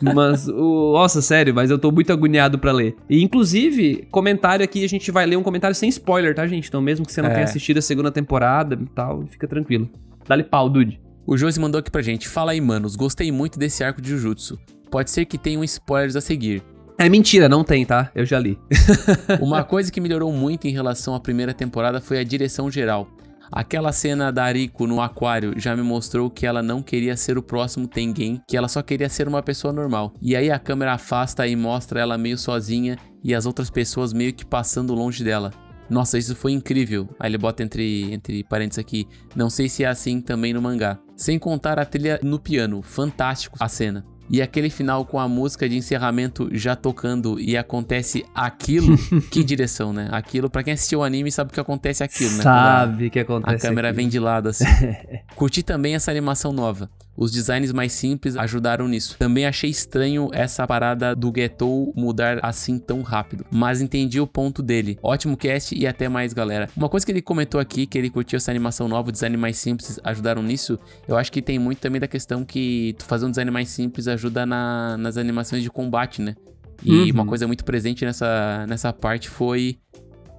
[0.00, 2.94] mas, o, nossa, sério, mas eu tô muito agoniado pra ler.
[3.08, 6.68] E, inclusive, comentário aqui, a gente vai ler um comentário sem spoiler, tá, gente?
[6.68, 7.34] Então, mesmo que você não é.
[7.34, 9.88] tenha assistido a segunda temporada e tal, fica tranquilo.
[10.26, 11.00] Dá-lhe pau, dude.
[11.26, 12.28] O Josi mandou aqui pra gente.
[12.28, 12.96] Fala aí, manos.
[12.96, 14.58] Gostei muito desse arco de Jujutsu.
[14.90, 16.62] Pode ser que tenham spoilers a seguir.
[17.00, 18.10] É mentira, não tem, tá?
[18.12, 18.58] Eu já li.
[19.40, 23.08] Uma coisa que melhorou muito em relação à primeira temporada foi a direção geral.
[23.52, 27.42] Aquela cena da Ariko no aquário já me mostrou que ela não queria ser o
[27.42, 30.12] próximo Tengen, que ela só queria ser uma pessoa normal.
[30.20, 34.34] E aí a câmera afasta e mostra ela meio sozinha e as outras pessoas meio
[34.34, 35.52] que passando longe dela.
[35.88, 37.08] Nossa, isso foi incrível.
[37.18, 39.06] Aí ele bota entre, entre parênteses aqui.
[39.36, 40.98] Não sei se é assim também no mangá.
[41.16, 42.82] Sem contar a trilha no piano.
[42.82, 44.04] Fantástico a cena.
[44.30, 48.96] E aquele final com a música de encerramento já tocando e acontece aquilo,
[49.30, 50.08] que direção, né?
[50.10, 52.42] Aquilo, para quem assistiu o anime, sabe que acontece aquilo, né?
[52.42, 53.66] Sabe que acontece.
[53.66, 53.96] A câmera aquilo.
[54.02, 54.64] vem de lado assim.
[55.34, 56.90] Curti também essa animação nova.
[57.18, 59.16] Os designs mais simples ajudaram nisso.
[59.18, 64.62] Também achei estranho essa parada do Ghetto mudar assim tão rápido, mas entendi o ponto
[64.62, 64.96] dele.
[65.02, 66.68] Ótimo cast e até mais, galera.
[66.76, 69.58] Uma coisa que ele comentou aqui, que ele curtiu essa animação nova, o design mais
[69.58, 70.78] simples ajudaram nisso,
[71.08, 74.06] eu acho que tem muito também da questão que tu fazer um design mais simples
[74.06, 76.36] ajuda na, nas animações de combate, né?
[76.84, 77.10] E Uhum.
[77.10, 79.78] uma coisa muito presente nessa, nessa parte foi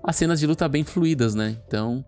[0.02, 1.58] as cenas de luta bem fluídas, né?
[1.68, 2.06] Então,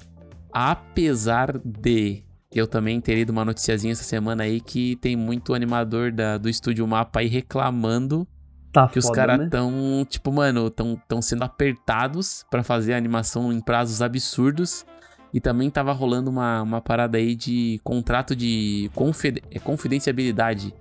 [0.53, 2.23] apesar de
[2.53, 6.49] eu também ter lido uma noticiazinha essa semana aí que tem muito animador da, do
[6.49, 8.27] estúdio Mapa aí reclamando
[8.71, 9.47] Tá que os foda, caras né?
[9.49, 14.85] tão, tipo, mano, tão, tão sendo apertados pra fazer a animação em prazos absurdos.
[15.33, 20.73] E também tava rolando uma, uma parada aí de contrato de confide- é, confidencialidade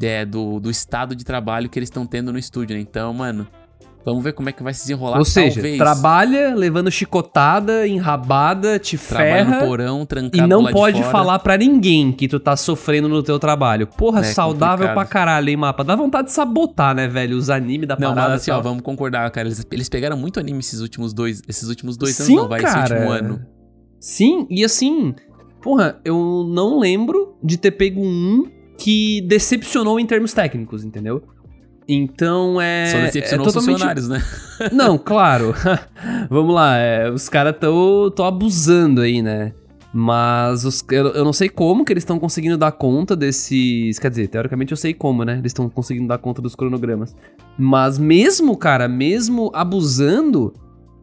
[0.00, 2.82] é, do, do estado de trabalho que eles estão tendo no estúdio, né?
[2.82, 3.46] Então, mano,
[4.06, 5.18] vamos ver como é que vai se desenrolar.
[5.18, 10.60] Ou seja, Talvez trabalha levando chicotada, enrabada, te trabalha no ferra porão, e trancado não
[10.62, 13.86] lá de pode falar pra ninguém que tu tá sofrendo no teu trabalho.
[13.86, 14.94] Porra, É saudável complicado.
[14.94, 15.82] pra caralho, hein, mapa?
[15.82, 17.36] Dá vontade de sabotar, né, velho?
[17.36, 18.28] Os animes da Não, parada.
[18.34, 19.48] mas assim, ó, vamos concordar, cara.
[19.48, 22.62] Eles, eles pegaram muito anime esses últimos dois, esses últimos dois Sim, anos, não, vai,
[22.62, 23.40] esse último ano.
[24.00, 25.14] Sim, e assim,
[25.60, 28.44] porra, eu não lembro de ter pego um
[28.78, 31.22] que decepcionou em termos técnicos, entendeu?
[31.88, 32.86] Então é.
[32.86, 33.72] Só decepcionou é os totalmente...
[33.74, 34.22] funcionários, né?
[34.72, 35.54] Não, claro.
[36.28, 39.52] Vamos lá, é, os caras tão, tão abusando aí, né?
[39.98, 43.98] Mas os, eu, eu não sei como que eles estão conseguindo dar conta desses.
[43.98, 45.38] Quer dizer, teoricamente eu sei como, né?
[45.38, 47.16] Eles estão conseguindo dar conta dos cronogramas.
[47.56, 50.52] Mas mesmo, cara, mesmo abusando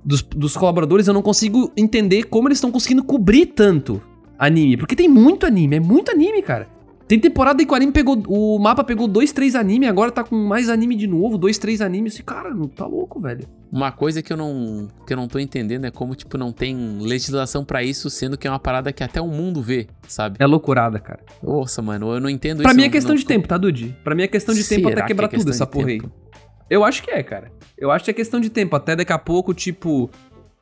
[0.06, 4.00] dos, dos colaboradores, eu não consigo entender como eles estão conseguindo cobrir tanto
[4.38, 4.78] anime.
[4.78, 6.68] Porque tem muito anime, é muito anime, cara.
[7.08, 8.22] Tem temporada em que o anime pegou.
[8.28, 11.82] O mapa pegou dois, três anime, agora tá com mais anime de novo, dois, três
[11.82, 12.18] animes.
[12.18, 13.46] E, cara, não tá louco, velho.
[13.72, 17.00] Uma coisa que eu não que eu não tô entendendo é como tipo não tem
[17.00, 20.38] legislação pra isso, sendo que é uma parada que até o mundo vê, sabe?
[20.40, 21.20] É loucurada, cara.
[21.42, 22.78] Nossa, mano, eu não entendo Pra isso.
[22.80, 23.96] mim é questão não de tempo, tá, Dude?
[24.04, 26.06] Pra mim é questão de tempo Será até que quebrar é tudo essa porra tempo?
[26.06, 26.40] aí.
[26.70, 27.52] Eu acho que é, cara.
[27.78, 28.76] Eu acho que é questão de tempo.
[28.76, 30.10] Até daqui a pouco, tipo.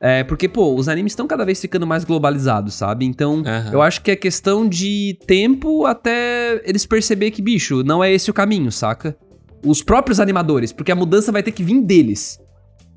[0.04, 3.04] É, porque, pô, os animes estão cada vez ficando mais globalizados, sabe?
[3.06, 3.70] Então, Aham.
[3.72, 8.28] eu acho que é questão de tempo até eles perceber que, bicho, não é esse
[8.28, 9.16] o caminho, saca?
[9.64, 12.40] Os próprios animadores, porque a mudança vai ter que vir deles.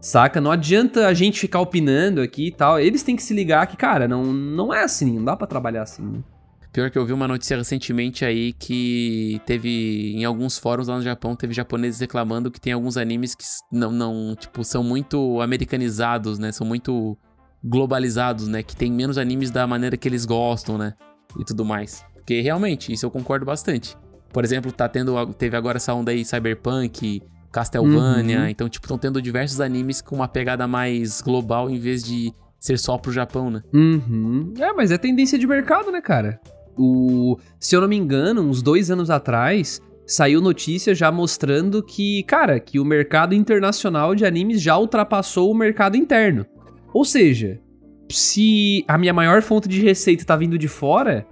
[0.02, 0.42] Saca?
[0.42, 2.80] Não adianta a gente ficar opinando aqui e tal.
[2.80, 5.84] Eles têm que se ligar que, cara, não, não é assim, não dá pra trabalhar
[5.84, 6.02] assim.
[6.02, 6.20] né?
[6.76, 11.02] Pior que eu vi uma notícia recentemente aí que teve em alguns fóruns lá no
[11.02, 16.38] Japão, teve japoneses reclamando que tem alguns animes que não, não tipo, são muito americanizados,
[16.38, 16.52] né?
[16.52, 17.18] São muito
[17.64, 18.62] globalizados, né?
[18.62, 20.96] Que tem menos animes da maneira que eles gostam, né?
[21.40, 22.04] E tudo mais.
[22.14, 23.96] Porque realmente, isso eu concordo bastante.
[24.34, 28.48] Por exemplo, tá tendo, teve agora essa onda aí Cyberpunk, Castlevania, Uhum.
[28.50, 32.78] então, tipo, estão tendo diversos animes com uma pegada mais global em vez de ser
[32.78, 33.62] só pro Japão, né?
[33.74, 34.54] Uhum.
[34.60, 36.38] É, mas é tendência de mercado, né, cara?
[36.78, 42.24] O, se eu não me engano, uns dois anos atrás, saiu notícia já mostrando que,
[42.24, 46.46] cara, que o mercado internacional de animes já ultrapassou o mercado interno.
[46.94, 47.60] Ou seja,
[48.10, 51.26] se a minha maior fonte de receita tá vindo de fora,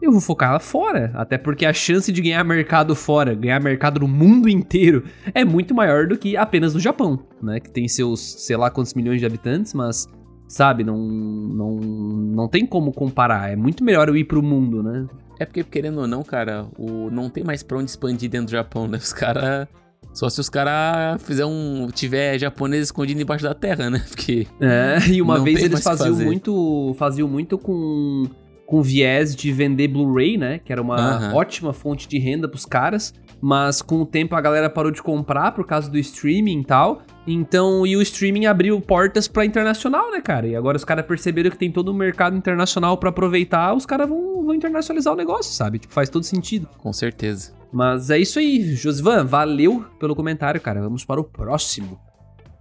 [0.00, 1.12] eu vou focar lá fora.
[1.14, 5.04] Até porque a chance de ganhar mercado fora, ganhar mercado no mundo inteiro,
[5.34, 7.60] é muito maior do que apenas no Japão, né?
[7.60, 10.06] Que tem seus, sei lá quantos milhões de habitantes, mas
[10.48, 13.50] Sabe, não, não, não tem como comparar.
[13.50, 15.06] É muito melhor eu ir pro mundo, né?
[15.38, 18.52] É porque, querendo ou não, cara, o, não tem mais pra onde expandir dentro do
[18.52, 18.96] Japão, né?
[18.98, 19.68] Os caras.
[20.14, 21.88] Só se os caras fizer um.
[21.92, 24.02] tiver japonês escondido embaixo da terra, né?
[24.08, 24.46] Porque.
[24.60, 28.24] É, e uma vez eles faziam muito, faziam muito com,
[28.64, 30.58] com viés de vender Blu-ray, né?
[30.58, 31.34] Que era uma Aham.
[31.34, 33.12] ótima fonte de renda pros caras.
[33.40, 37.02] Mas com o tempo a galera parou de comprar por causa do streaming e tal.
[37.26, 40.46] Então, e o streaming abriu portas pra internacional, né, cara?
[40.46, 44.08] E agora os caras perceberam que tem todo um mercado internacional pra aproveitar, os caras
[44.08, 45.78] vão, vão internacionalizar o negócio, sabe?
[45.78, 46.68] Tipo, faz todo sentido.
[46.78, 47.52] Com certeza.
[47.72, 49.24] Mas é isso aí, Josvan.
[49.24, 50.80] Valeu pelo comentário, cara.
[50.80, 52.00] Vamos para o próximo.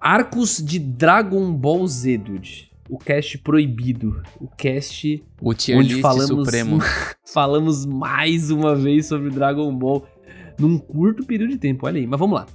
[0.02, 2.72] Arcos de Dragon Ball Z, dude.
[2.90, 4.22] O cast proibido.
[4.40, 6.50] O cast O onde falamos,
[7.26, 10.06] falamos mais uma vez sobre Dragon Ball
[10.60, 11.86] num curto período de tempo.
[11.86, 12.46] Olha aí, mas vamos lá.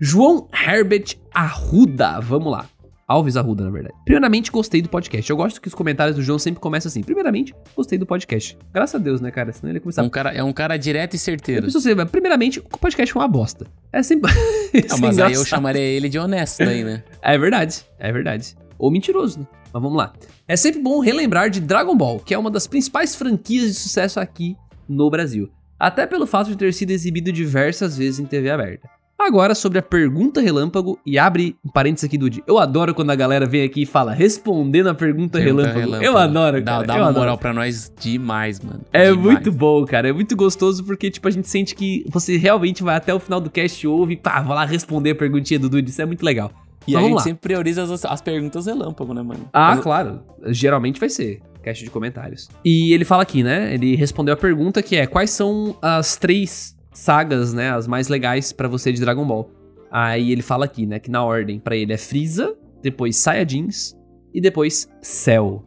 [0.00, 2.20] João Herbert Arruda.
[2.20, 2.66] Vamos lá.
[3.06, 3.94] Alves Arruda, na verdade.
[4.04, 5.28] Primeiramente, gostei do podcast.
[5.30, 7.02] Eu gosto que os comentários do João sempre começam assim.
[7.02, 8.56] Primeiramente, gostei do podcast.
[8.72, 9.52] Graças a Deus, né, cara?
[9.52, 11.66] Senão ele ia começar Um cara, é um cara direto e certeiro.
[12.10, 13.66] primeiramente, o podcast é uma bosta.
[13.92, 14.32] É sempre.
[14.90, 15.46] Ah, mas aí eu engraçado.
[15.46, 17.04] chamaria ele de honesto aí, né?
[17.20, 18.56] É verdade, é verdade.
[18.78, 19.46] Ou mentiroso, né?
[19.70, 20.14] Mas vamos lá.
[20.48, 24.18] É sempre bom relembrar de Dragon Ball, que é uma das principais franquias de sucesso
[24.18, 24.56] aqui
[24.88, 25.50] no Brasil.
[25.82, 28.88] Até pelo fato de ter sido exibido diversas vezes em TV aberta.
[29.18, 32.42] Agora sobre a pergunta relâmpago e abre um parênteses aqui, Dude.
[32.46, 35.78] Eu adoro quando a galera vem aqui e fala respondendo a pergunta, Pergunta relâmpago.
[35.80, 36.04] relâmpago.
[36.04, 36.86] Eu adoro, Dá, cara.
[36.86, 37.20] dá eu uma adoro.
[37.20, 38.80] moral pra nós demais, mano.
[38.92, 39.20] É Demais.
[39.24, 40.08] muito bom, cara.
[40.08, 43.40] É muito gostoso porque, tipo, a gente sente que você realmente vai até o final
[43.40, 45.90] do cast, ouve e pá, vai lá responder a perguntinha do Dude.
[45.90, 46.50] Isso é muito legal.
[46.86, 47.22] E Mas a vamos gente lá.
[47.24, 49.48] sempre prioriza as, as perguntas relâmpago, né, mano?
[49.52, 50.20] Ah, Mas- claro.
[50.46, 52.48] Geralmente vai ser caixa de comentários.
[52.64, 53.72] E ele fala aqui, né?
[53.74, 57.70] Ele respondeu a pergunta que é: quais são as três sagas, né?
[57.70, 59.50] As mais legais pra você de Dragon Ball?
[59.90, 60.98] Aí ele fala aqui, né?
[60.98, 63.94] Que na ordem pra ele é Frieza, depois Saiyajins
[64.34, 65.64] e depois Cell.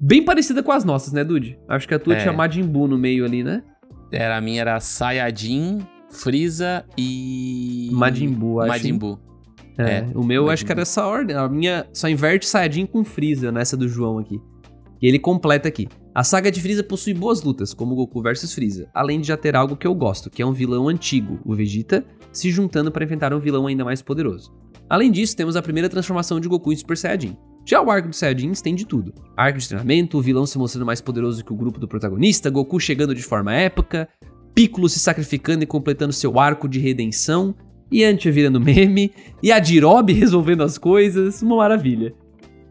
[0.00, 1.58] Bem parecida com as nossas, né, Dude?
[1.68, 2.20] Acho que a tua É.
[2.20, 3.62] tinha Majin Buu no meio ali, né?
[4.12, 5.78] Era, a minha era Sayajin,
[6.10, 7.88] Freeza e...
[7.92, 8.68] Majin Buu, acho.
[8.68, 9.18] Majin Buu.
[9.78, 11.34] É, É, o meu Majin acho que era essa ordem.
[11.34, 14.38] A minha só inverte Saiyajin com Freeza nessa do João aqui.
[15.04, 15.86] E ele completa aqui.
[16.14, 19.54] A saga de Freeza possui boas lutas, como Goku vs Freeza, além de já ter
[19.54, 23.34] algo que eu gosto, que é um vilão antigo, o Vegeta, se juntando para enfrentar
[23.34, 24.50] um vilão ainda mais poderoso.
[24.88, 27.36] Além disso, temos a primeira transformação de Goku em Super Saiyajin.
[27.66, 29.12] Já o arco dos Saiyajins tem de tudo.
[29.36, 32.80] Arco de treinamento, o vilão se mostrando mais poderoso que o grupo do protagonista, Goku
[32.80, 34.08] chegando de forma épica,
[34.54, 37.54] Piccolo se sacrificando e completando seu arco de redenção,
[37.92, 39.12] Yantia virando meme,
[39.42, 42.14] e a Jirobe resolvendo as coisas, uma maravilha.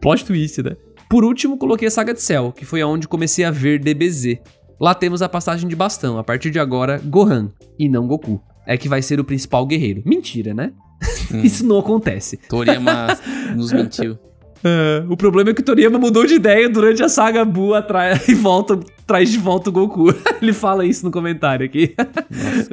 [0.00, 0.76] Plot twist, né?
[1.14, 4.36] Por último, coloquei a saga de Cell, que foi aonde comecei a ver DBZ.
[4.80, 8.42] Lá temos a passagem de bastão, a partir de agora, Gohan, e não Goku.
[8.66, 10.02] É que vai ser o principal guerreiro.
[10.04, 10.72] Mentira, né?
[11.32, 11.38] Hum.
[11.46, 12.36] Isso não acontece.
[12.36, 13.16] Toriyama
[13.54, 14.18] nos mentiu.
[14.64, 18.26] É, o problema é que o Toriyama mudou de ideia durante a saga Buu atrás
[18.26, 20.12] e volta, traz de volta o Goku.
[20.42, 21.94] Ele fala isso no comentário aqui.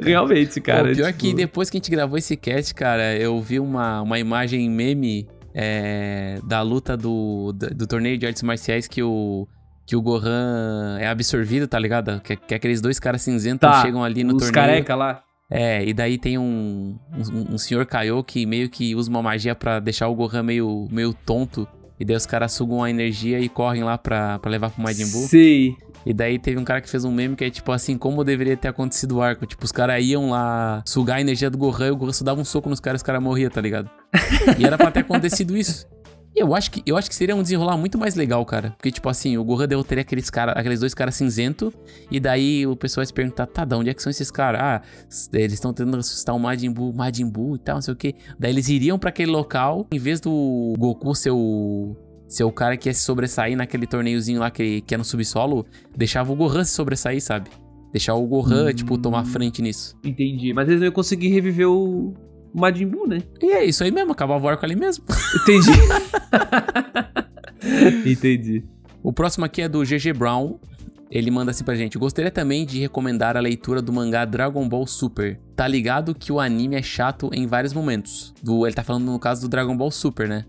[0.02, 0.88] Realmente, cara.
[0.88, 4.02] Pô, pior tipo, que depois que a gente gravou esse cast, cara, eu vi uma,
[4.02, 9.46] uma imagem meme é, da luta do, do, do torneio de artes marciais que o,
[9.86, 12.20] que o Gohan é absorvido, tá ligado?
[12.20, 14.54] Que, que aqueles dois caras cinzentos Tá, chegam ali no os torneio.
[14.54, 15.22] careca lá.
[15.50, 19.54] É, e daí tem um, um, um senhor Kaiô que meio que usa uma magia
[19.54, 21.68] pra deixar o Gohan meio, meio tonto.
[22.00, 25.10] E daí os caras sugam a energia e correm lá pra, pra levar pro Majin
[25.12, 25.26] Buu.
[25.28, 25.76] Sei.
[26.04, 28.56] E daí teve um cara que fez um meme que é tipo assim, como deveria
[28.56, 29.46] ter acontecido o arco.
[29.46, 32.40] Tipo, os caras iam lá sugar a energia do Gohan e o Gohan só dava
[32.40, 33.90] um soco nos caras e os caras morriam, tá ligado?
[34.58, 35.86] E era pra ter acontecido isso.
[36.34, 38.70] E eu acho que, eu acho que seria um desenrolar muito mais legal, cara.
[38.70, 41.72] Porque, tipo assim, o Gohan derrotaria aqueles, cara, aqueles dois caras cinzento.
[42.10, 44.60] E daí o pessoal se perguntar, tá, de onde é que são esses caras?
[44.62, 44.82] Ah,
[45.32, 48.14] eles estão tentando ressuscitar o Majin Buu, Majin Buu e tal, não sei o quê.
[48.38, 51.94] Daí eles iriam pra aquele local, em vez do Goku ser o,
[52.34, 55.64] ser o cara que ia se sobressair naquele torneiozinho lá que, que é no subsolo,
[55.96, 57.50] deixava o Gohan se sobressair, sabe?
[57.92, 58.74] Deixar o Gohan, Hum.
[58.74, 59.94] tipo, tomar frente nisso.
[60.04, 60.52] Entendi.
[60.54, 62.14] Mas eles não iam conseguir reviver o
[62.54, 63.22] o Majin Buu, né?
[63.40, 65.02] E é isso aí mesmo, acabava o arco ali mesmo.
[65.42, 65.70] Entendi.
[68.06, 68.64] Entendi.
[69.02, 70.58] O próximo aqui é do GG Brown.
[71.10, 71.98] Ele manda assim pra gente.
[71.98, 75.38] Gostaria também de recomendar a leitura do mangá Dragon Ball Super.
[75.54, 78.32] Tá ligado que o anime é chato em vários momentos.
[78.42, 80.46] Do, ele tá falando no caso do Dragon Ball Super, né?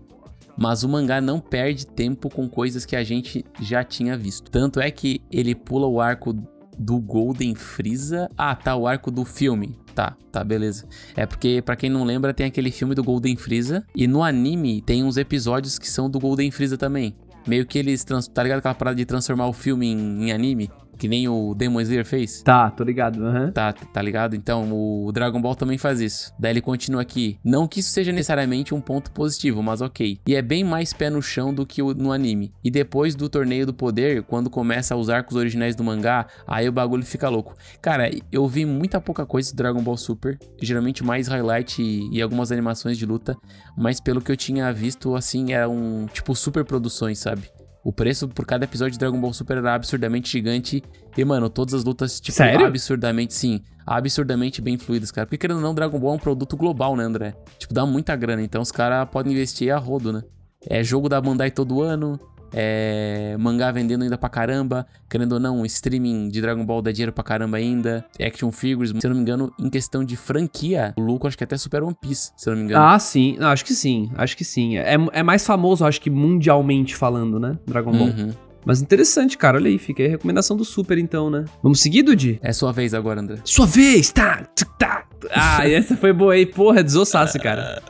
[0.56, 4.50] Mas o mangá não perde tempo com coisas que a gente já tinha visto.
[4.50, 6.32] Tanto é que ele pula o arco
[6.78, 8.30] do Golden Freeza.
[8.36, 9.78] Ah, tá, o arco do filme.
[9.94, 10.86] Tá, tá, beleza.
[11.16, 13.84] É porque, pra quem não lembra, tem aquele filme do Golden Freeza.
[13.94, 17.16] E no anime tem uns episódios que são do Golden Freeza também.
[17.46, 18.04] Meio que eles.
[18.04, 20.70] Tá ligado aquela parada de transformar o filme em, em anime?
[20.98, 22.42] Que nem o Demon Slayer fez?
[22.42, 23.24] Tá, tô ligado.
[23.24, 23.50] aham.
[23.52, 24.34] Tá, tá ligado?
[24.36, 26.32] Então, o Dragon Ball também faz isso.
[26.38, 27.38] Daí ele continua aqui.
[27.44, 30.20] Não que isso seja necessariamente um ponto positivo, mas ok.
[30.26, 32.52] E é bem mais pé no chão do que no anime.
[32.62, 36.72] E depois do Torneio do Poder, quando começa os arcos originais do mangá, aí o
[36.72, 37.54] bagulho fica louco.
[37.80, 40.38] Cara, eu vi muita pouca coisa do Dragon Ball Super.
[40.60, 43.36] Geralmente mais highlight e, e algumas animações de luta.
[43.76, 47.42] Mas pelo que eu tinha visto, assim, eram tipo super produções, sabe?
[47.84, 50.82] O preço por cada episódio de Dragon Ball Super era absurdamente gigante.
[51.16, 52.66] E, mano, todas as lutas, tipo, Sério?
[52.66, 53.60] absurdamente, sim.
[53.86, 55.26] Absurdamente bem fluidas, cara.
[55.26, 57.36] Porque, querendo ou não, Dragon Ball é um produto global, né, André?
[57.58, 58.40] Tipo, dá muita grana.
[58.42, 60.22] Então, os caras podem investir a rodo, né?
[60.66, 62.18] É jogo da Bandai todo ano.
[62.56, 64.86] É mangá vendendo ainda pra caramba.
[65.10, 68.04] Querendo ou não, streaming de Dragon Ball dá dinheiro pra caramba ainda.
[68.20, 71.42] Action figures, se eu não me engano, em questão de franquia, o lucro acho que
[71.42, 72.84] até supera One Piece, se eu não me engano.
[72.84, 73.36] Ah, sim.
[73.38, 74.10] Não, acho que sim.
[74.14, 74.76] Acho que sim.
[74.76, 77.58] É, é mais famoso, acho que mundialmente falando, né?
[77.66, 78.08] Dragon Ball.
[78.08, 78.30] Uhum.
[78.64, 79.58] Mas interessante, cara.
[79.58, 81.44] Olha aí, fica aí a recomendação do Super, então, né?
[81.62, 82.38] Vamos seguir, Dudi?
[82.42, 83.38] É sua vez agora, André.
[83.44, 84.10] Sua vez!
[84.10, 84.46] Tá!
[84.78, 85.04] tá.
[85.30, 86.46] Ah, essa foi boa aí.
[86.46, 87.82] Porra, desossasse, cara.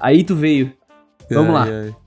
[0.00, 0.72] Aí tu veio.
[1.30, 1.64] Vamos lá.
[1.64, 2.05] Ai, ai.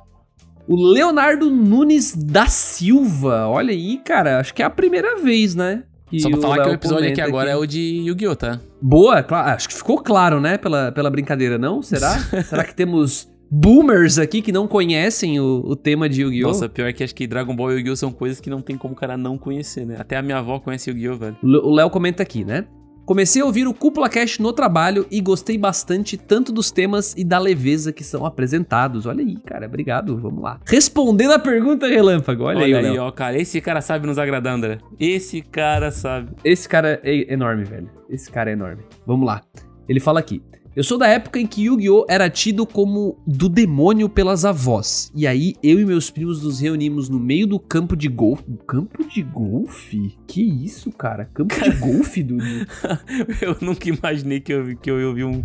[0.70, 3.48] O Leonardo Nunes da Silva.
[3.48, 4.40] Olha aí, cara.
[4.40, 5.82] Acho que é a primeira vez, né?
[6.20, 7.58] Só pra falar que Léo o episódio aqui agora aqui.
[7.58, 8.60] é o de Yu-Gi-Oh, tá?
[8.80, 9.50] Boa, claro.
[9.50, 10.60] Acho que ficou claro, né?
[10.60, 11.82] Pela, pela brincadeira, não?
[11.82, 12.20] Será?
[12.46, 16.48] Será que temos boomers aqui que não conhecem o, o tema de Yu-Gi-Oh?
[16.50, 18.94] Nossa, pior que acho que Dragon Ball e Yu-Gi-Oh são coisas que não tem como
[18.94, 19.96] o cara não conhecer, né?
[19.98, 21.38] Até a minha avó conhece Yu-Gi-Oh, velho.
[21.42, 22.66] O Léo comenta aqui, né?
[23.10, 27.24] Comecei a ouvir o Cúpula Cast no trabalho e gostei bastante tanto dos temas e
[27.24, 29.08] da leveza que são apresentados.
[29.08, 30.60] Olha aí, cara, obrigado, vamos lá.
[30.64, 33.36] Respondendo a pergunta relâmpago, olha, Olha aí, aí, ó, cara.
[33.36, 34.78] Esse cara sabe nos agradar, André.
[35.00, 36.34] Esse cara sabe.
[36.44, 37.90] Esse cara é enorme, velho.
[38.08, 38.84] Esse cara é enorme.
[39.08, 39.42] Vamos lá.
[39.88, 40.44] Ele fala aqui.
[40.76, 42.06] Eu sou da época em que Yu-Gi-Oh!
[42.08, 45.12] era tido como do demônio pelas avós.
[45.16, 48.44] E aí, eu e meus primos nos reunimos no meio do campo de golfe.
[48.68, 50.16] Campo de golfe?
[50.28, 51.26] Que isso, cara?
[51.34, 52.44] Campo de golfe, Dudu?
[53.42, 55.44] Eu nunca imaginei que eu, que eu ia ouvir um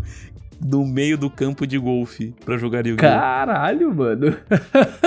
[0.65, 2.97] no meio do campo de golfe pra jogar Yu-Gi-Oh!
[3.01, 4.37] Caralho, mano.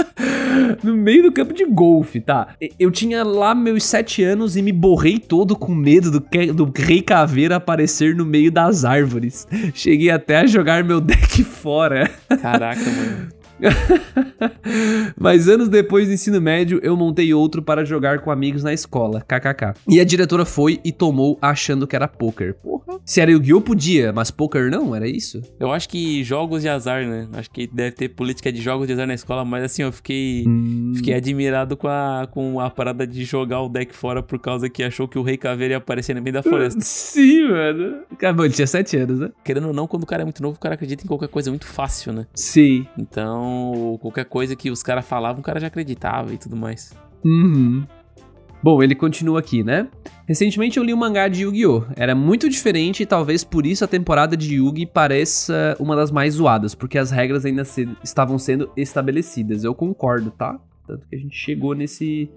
[0.84, 2.56] no meio do campo de golfe, tá?
[2.80, 6.72] Eu tinha lá meus sete anos e me borrei todo com medo do, que- do
[6.76, 9.48] Rei Caveira aparecer no meio das árvores.
[9.74, 12.10] Cheguei até a jogar meu deck fora.
[12.42, 13.28] Caraca, mano.
[15.18, 19.22] Mas anos depois do ensino médio, eu montei outro para jogar com amigos na escola,
[19.22, 19.74] kkk.
[19.88, 22.56] E a diretora foi e tomou achando que era poker.
[22.56, 23.00] Porra.
[23.06, 23.62] Se era Yu-Gi-Oh!
[23.62, 25.42] podia, mas poker não, era isso?
[25.60, 27.28] Eu acho que jogos de azar, né?
[27.34, 30.46] Acho que deve ter política de jogos de azar na escola, mas assim, eu fiquei.
[30.48, 30.94] Hum.
[30.96, 34.84] Fiquei admirado com a, com a parada de jogar o deck fora por causa que
[34.84, 36.80] achou que o Rei Caveira ia aparecer no meio da floresta.
[36.82, 37.98] Sim, mano.
[38.18, 39.32] Cara, bom, ele tinha sete anos, né?
[39.44, 41.50] Querendo ou não, quando o cara é muito novo, o cara acredita em qualquer coisa
[41.50, 42.26] muito fácil, né?
[42.34, 42.88] Sim.
[42.98, 43.47] Então,
[44.02, 46.94] qualquer coisa que os caras falavam, o cara já acreditava e tudo mais.
[47.24, 47.86] Uhum.
[48.64, 49.88] Bom, ele continua aqui, né?
[50.28, 51.84] Recentemente eu li um mangá de Yu-Gi-Oh!
[51.96, 56.34] Era muito diferente e talvez por isso a temporada de Yu-Gi pareça uma das mais
[56.34, 59.64] zoadas, porque as regras ainda se- estavam sendo estabelecidas.
[59.64, 60.60] Eu concordo, tá?
[60.88, 62.30] Tanto que a gente chegou nesse.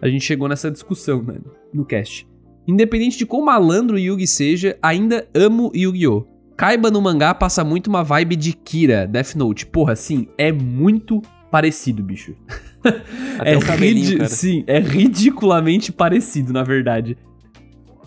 [0.00, 2.26] A gente chegou nessa discussão, mano, no cast.
[2.68, 6.24] Independente de quão malandro Yugi seja, ainda amo Yu-Gi-Oh!
[6.56, 9.66] Kaiba no mangá passa muito uma vibe de Kira, Death Note.
[9.66, 12.34] Porra, sim, é muito parecido, bicho.
[13.38, 14.28] Até o cabelinho, ridi- cara.
[14.28, 17.16] Sim, é ridiculamente parecido, na verdade.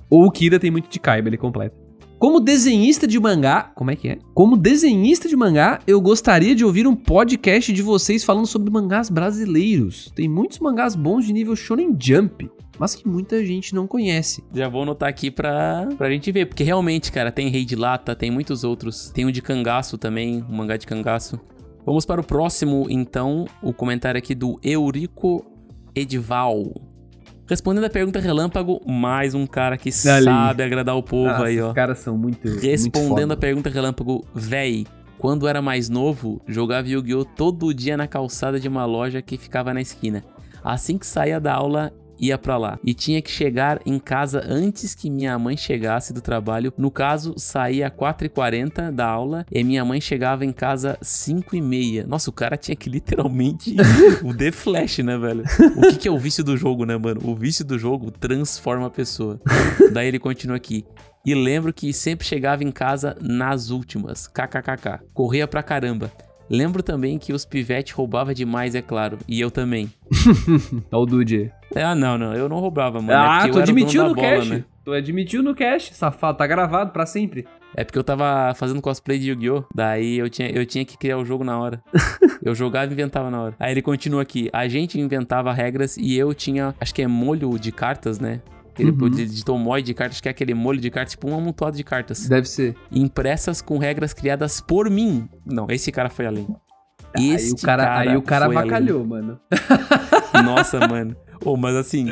[0.10, 1.75] Ou o Kira tem muito de Kaiba, ele completa.
[2.19, 4.17] Como desenhista de mangá, como é que é?
[4.33, 9.10] Como desenhista de mangá, eu gostaria de ouvir um podcast de vocês falando sobre mangás
[9.10, 10.12] brasileiros.
[10.15, 14.43] Tem muitos mangás bons de nível Shonen Jump, mas que muita gente não conhece.
[14.53, 18.15] Já vou anotar aqui pra, pra gente ver, porque realmente, cara, tem Rei de Lata,
[18.15, 19.09] tem muitos outros.
[19.11, 21.39] Tem o de cangaço também, um mangá de cangaço.
[21.85, 25.45] Vamos para o próximo, então, o comentário aqui do Eurico
[25.95, 26.73] Edival.
[27.47, 31.69] Respondendo a pergunta relâmpago, mais um cara que sabe agradar o povo Nossa, aí, ó.
[31.69, 32.45] Os caras são muito.
[32.45, 33.33] muito Respondendo foda.
[33.35, 34.85] a pergunta relâmpago, véi,
[35.17, 37.23] quando era mais novo, jogava Yu-Gi-Oh!
[37.23, 40.25] todo dia na calçada de uma loja que ficava na esquina.
[40.61, 42.80] Assim que saía da aula, ia pra lá.
[42.84, 46.73] E tinha que chegar em casa antes que minha mãe chegasse do trabalho.
[46.77, 52.06] No caso, saía 4h40 da aula e minha mãe chegava em casa 5h30.
[52.06, 53.75] Nossa, o cara tinha que literalmente
[54.23, 55.43] o The Flash, né, velho?
[55.75, 57.21] O que, que é o vício do jogo, né, mano?
[57.23, 59.39] O vício do jogo transforma a pessoa.
[59.91, 60.86] Daí ele continua aqui.
[61.25, 64.27] E lembro que sempre chegava em casa nas últimas.
[64.27, 65.01] KKKK.
[65.13, 66.12] Corria pra caramba.
[66.49, 69.17] Lembro também que os pivete roubava demais, é claro.
[69.27, 69.91] E eu também.
[70.91, 71.51] Ó o Dude.
[71.75, 72.33] Ah, não, não.
[72.33, 73.12] Eu não roubava, mano.
[73.12, 74.47] é Ah, porque tu admitiu no bola, cash.
[74.49, 74.63] né?
[74.86, 76.38] Tu admitiu no cash, safado.
[76.38, 77.45] Tá gravado pra sempre.
[77.75, 79.65] É porque eu tava fazendo cosplay de Yu-Gi-Oh!
[79.75, 81.83] Daí eu tinha, eu tinha que criar o jogo na hora.
[82.41, 83.55] eu jogava e inventava na hora.
[83.60, 84.49] Aí ele continua aqui.
[84.53, 88.39] A gente inventava regras e eu tinha, acho que é molho de cartas, né?
[88.77, 89.09] Ele Uhum.
[89.09, 91.83] de, de tomóide de cartas, que é aquele molho de cartas, tipo um amontoado de
[91.83, 92.27] cartas.
[92.27, 92.75] Deve ser.
[92.91, 95.27] impressas com regras criadas por mim.
[95.45, 96.47] Não, esse cara foi além.
[97.15, 98.57] aí Este o cara, aí o cara além.
[98.57, 99.39] avacalhou, mano.
[100.45, 101.15] Nossa, mano.
[101.43, 102.07] Ô, mas assim,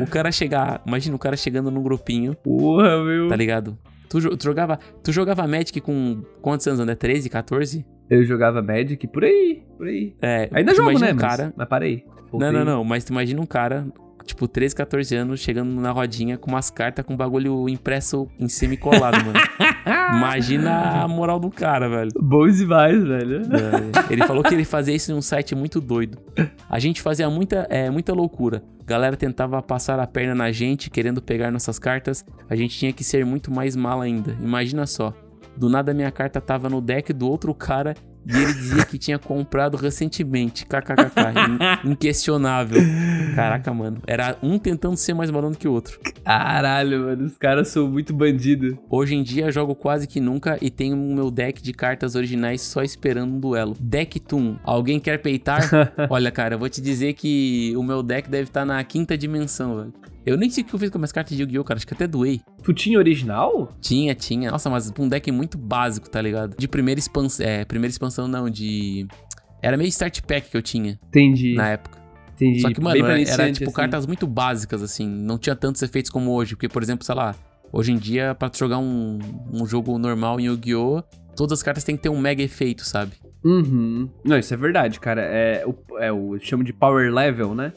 [0.00, 0.82] o cara chegar.
[0.86, 3.28] Imagina o cara chegando num grupinho, Porra, meu.
[3.28, 3.76] tá ligado?
[4.08, 6.94] Tu, tu jogava, tu jogava Magic com quantos anos, André?
[6.94, 7.84] 13, 14?
[8.08, 10.14] Eu jogava Magic por aí, por aí.
[10.22, 11.52] É, Ainda jogo, né, um mas, cara.
[11.56, 12.04] mas parei.
[12.06, 12.52] Não, Voltei.
[12.52, 12.84] não, não.
[12.84, 13.86] Mas tu imagina um cara,
[14.26, 19.24] tipo, 13, 14 anos, chegando na rodinha com umas cartas com bagulho impresso em semicolado,
[19.24, 19.38] mano.
[20.16, 22.10] Imagina a moral do cara, velho.
[22.20, 23.42] Bom demais, velho.
[23.42, 26.18] É, ele falou que ele fazia isso em um site muito doido.
[26.68, 28.62] A gente fazia muita, é, muita loucura.
[28.84, 32.24] Galera tentava passar a perna na gente, querendo pegar nossas cartas.
[32.48, 34.36] A gente tinha que ser muito mais mala ainda.
[34.40, 35.12] Imagina só.
[35.56, 37.94] Do nada minha carta tava no deck do outro cara
[38.26, 40.66] e ele dizia que tinha comprado recentemente.
[40.66, 41.84] KKKK.
[41.84, 42.80] In- Inquestionável.
[43.34, 43.98] Caraca, mano.
[44.06, 45.98] Era um tentando ser mais malandro que o outro.
[46.24, 47.24] Caralho, mano.
[47.26, 48.78] Os caras são muito bandido.
[48.90, 52.60] Hoje em dia jogo quase que nunca e tenho o meu deck de cartas originais
[52.62, 53.76] só esperando um duelo.
[53.80, 54.56] Deck Toon.
[54.64, 55.62] Alguém quer peitar?
[56.10, 59.76] Olha, cara, eu vou te dizer que o meu deck deve estar na quinta dimensão,
[59.76, 59.92] velho.
[60.26, 61.78] Eu nem sei o que eu fiz com minhas cartas de Yu-Gi-Oh, cara.
[61.78, 62.40] Acho que até doei.
[62.62, 63.72] Tu tinha original?
[63.80, 64.50] Tinha, tinha.
[64.50, 66.56] Nossa, mas um deck muito básico, tá ligado?
[66.58, 67.46] De primeira expansão.
[67.46, 69.06] É, primeira expansão não, de.
[69.62, 71.54] Era meio start pack que eu tinha Entendi.
[71.54, 71.98] na época.
[72.34, 72.60] Entendi.
[72.60, 73.72] Só que, mano, era, era, tipo assim.
[73.72, 75.08] cartas muito básicas, assim.
[75.08, 76.54] Não tinha tantos efeitos como hoje.
[76.54, 77.34] Porque, por exemplo, sei lá,
[77.72, 79.18] Hoje em dia, pra jogar um,
[79.52, 81.02] um jogo normal em Yu-Gi-Oh!,
[81.36, 83.12] todas as cartas têm que ter um mega efeito, sabe?
[83.44, 84.08] Uhum.
[84.24, 85.20] Não, isso é verdade, cara.
[85.22, 87.72] É o, é o chama de power level, né?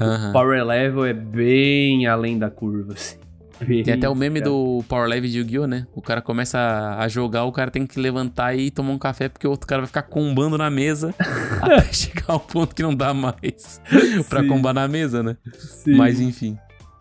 [0.00, 0.32] Aham.
[0.32, 3.16] Power level é bem além da curva, assim.
[3.64, 5.86] Bem, Tem até o meme do Power Level de Yu-Gi-Oh, né?
[5.94, 6.58] O cara começa
[6.98, 9.80] a- jogar, o cara tem que levantar e tomar um café, porque o outro cara
[9.82, 11.14] vai ficar combando na mesa
[11.62, 13.80] até chegar ao ponto que não dá mais
[14.28, 15.36] pra combar na mesa, né?
[15.56, 15.94] Sim.
[15.96, 16.58] Mas enfim.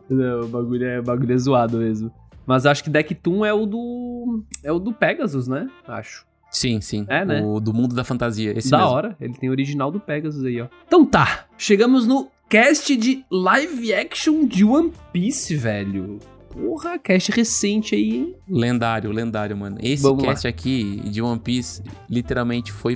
[0.08, 2.12] Não, o bagulho é, o bagulho é zoado mesmo.
[2.46, 4.44] Mas acho que Deck Toon é o do.
[4.64, 5.68] É o do Pegasus, né?
[5.88, 6.24] Acho.
[6.52, 7.04] Sim, sim.
[7.10, 7.42] É, né?
[7.42, 8.56] O do mundo da fantasia.
[8.56, 8.92] Esse da mesmo.
[8.92, 9.16] hora.
[9.20, 10.68] Ele tem o original do Pegasus aí, ó.
[10.86, 11.46] Então tá.
[11.58, 16.20] Chegamos no cast de live action de One Piece, velho.
[16.52, 18.36] Porra, cast recente aí, hein?
[18.48, 19.78] Lendário, lendário, mano.
[19.82, 22.96] Esse Vamos cast aqui de One Piece literalmente foi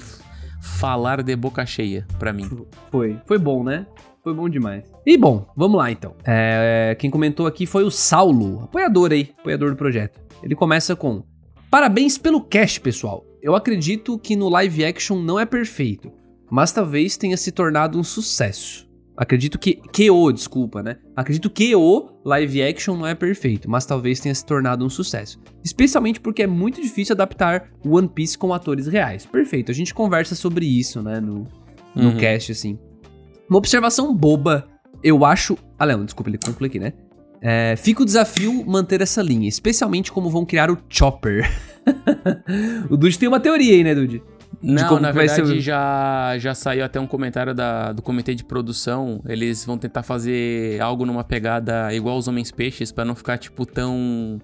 [0.62, 2.48] falar de boca cheia pra mim.
[2.92, 3.20] Foi.
[3.26, 3.88] Foi bom, né?
[4.24, 4.84] Foi bom demais.
[5.04, 6.14] E bom, vamos lá então.
[6.24, 10.22] É, quem comentou aqui foi o Saulo, apoiador aí, apoiador do projeto.
[10.44, 11.24] Ele começa com:
[11.72, 13.26] Parabéns pelo cast, pessoal.
[13.42, 16.14] Eu acredito que no live action não é perfeito,
[16.48, 18.87] mas talvez tenha se tornado um sucesso.
[19.18, 19.82] Acredito que.
[19.92, 20.98] Que o, desculpa, né?
[21.16, 25.40] Acredito que o live action não é perfeito, mas talvez tenha se tornado um sucesso.
[25.64, 29.26] Especialmente porque é muito difícil adaptar One Piece com atores reais.
[29.26, 31.20] Perfeito, a gente conversa sobre isso, né?
[31.20, 31.48] No,
[31.96, 32.18] no Uhum.
[32.18, 32.78] cast, assim.
[33.50, 34.68] Uma observação boba,
[35.04, 35.58] eu acho.
[35.80, 36.94] Ah, não, desculpa, ele conclui aqui, né?
[37.42, 41.50] É, fica o desafio manter essa linha, especialmente como vão criar o Chopper.
[42.90, 44.22] o Dude tem uma teoria aí, né, Dude?
[44.62, 48.44] Não, na ser verdade o- já, já saiu até um comentário da, do comitê de
[48.44, 49.22] produção.
[49.28, 53.66] Eles vão tentar fazer algo numa pegada igual os Homens Peixes, pra não ficar, tipo,
[53.66, 54.40] tão.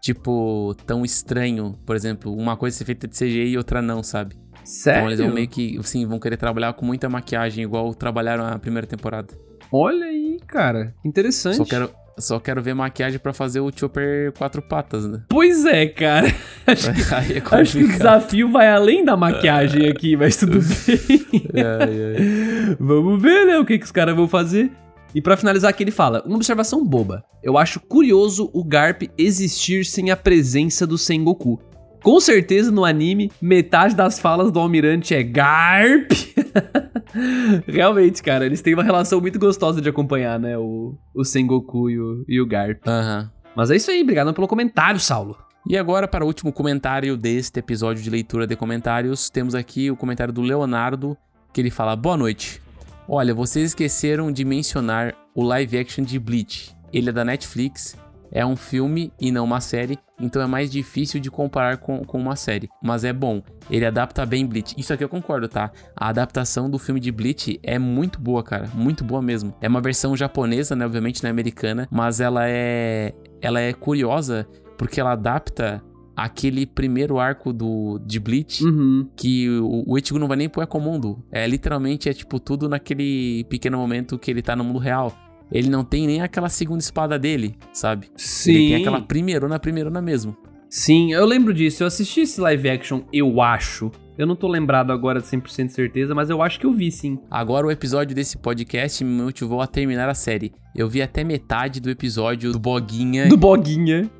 [0.00, 1.76] Tipo, tão estranho.
[1.84, 4.36] Por exemplo, uma coisa ser feita de CGI e outra não, sabe?
[4.64, 4.98] Sério?
[4.98, 8.58] Então eles vão meio que, sim, vão querer trabalhar com muita maquiagem, igual trabalharam a
[8.58, 9.28] primeira temporada.
[9.72, 10.94] Olha aí, cara.
[11.04, 11.56] Interessante.
[11.56, 11.90] Só quero,
[12.20, 15.22] só quero ver maquiagem pra fazer o Chopper quatro patas, né?
[15.28, 16.26] Pois é, cara.
[16.66, 21.46] Acho que, é acho que o desafio vai além da maquiagem aqui, mas tudo bem.
[21.54, 22.76] Ai, ai.
[22.78, 24.70] Vamos ver, né, o que, que os caras vão fazer.
[25.14, 27.24] E pra finalizar aqui ele fala, uma observação boba.
[27.42, 31.58] Eu acho curioso o Garp existir sem a presença do Sengoku.
[32.02, 36.12] Com certeza no anime, metade das falas do Almirante é Garp.
[37.66, 41.98] Realmente, cara, eles têm uma relação muito gostosa de acompanhar, né, o, o Sengoku e
[41.98, 42.86] o, e o Garp.
[42.86, 43.30] Aham.
[43.56, 45.36] Mas é isso aí, obrigado pelo comentário, Saulo.
[45.68, 49.96] E agora, para o último comentário deste episódio de leitura de comentários, temos aqui o
[49.96, 51.16] comentário do Leonardo,
[51.52, 52.62] que ele fala: Boa noite.
[53.06, 56.74] Olha, vocês esqueceram de mencionar o live action de Bleach.
[56.92, 57.96] Ele é da Netflix,
[58.32, 62.18] é um filme e não uma série, então é mais difícil de comparar com, com
[62.18, 62.68] uma série.
[62.82, 64.74] Mas é bom, ele adapta bem Bleach.
[64.76, 65.70] Isso aqui eu concordo, tá?
[65.96, 68.68] A adaptação do filme de Bleach é muito boa, cara.
[68.74, 69.54] Muito boa mesmo.
[69.60, 70.84] É uma versão japonesa, né?
[70.84, 73.14] Obviamente não é americana, mas ela é.
[73.40, 75.82] Ela é curiosa porque ela adapta
[76.16, 79.08] aquele primeiro arco do de Bleach Uhum.
[79.14, 81.24] que o, o Ichigo não vai nem pro Ecomundo.
[81.30, 85.16] É literalmente é tipo tudo naquele pequeno momento que ele tá no mundo real.
[85.50, 88.08] Ele não tem nem aquela segunda espada dele, sabe?
[88.16, 88.50] Sim.
[88.52, 90.36] Ele tem aquela primeirona, primeirona mesmo.
[90.68, 91.82] Sim, eu lembro disso.
[91.82, 93.90] Eu assisti esse live action, eu acho.
[94.18, 96.90] Eu não tô lembrado agora de 100% de certeza, mas eu acho que eu vi
[96.90, 97.18] sim.
[97.30, 100.52] Agora o episódio desse podcast me motivou a terminar a série.
[100.74, 104.10] Eu vi até metade do episódio do Boguinha Do Boguinha.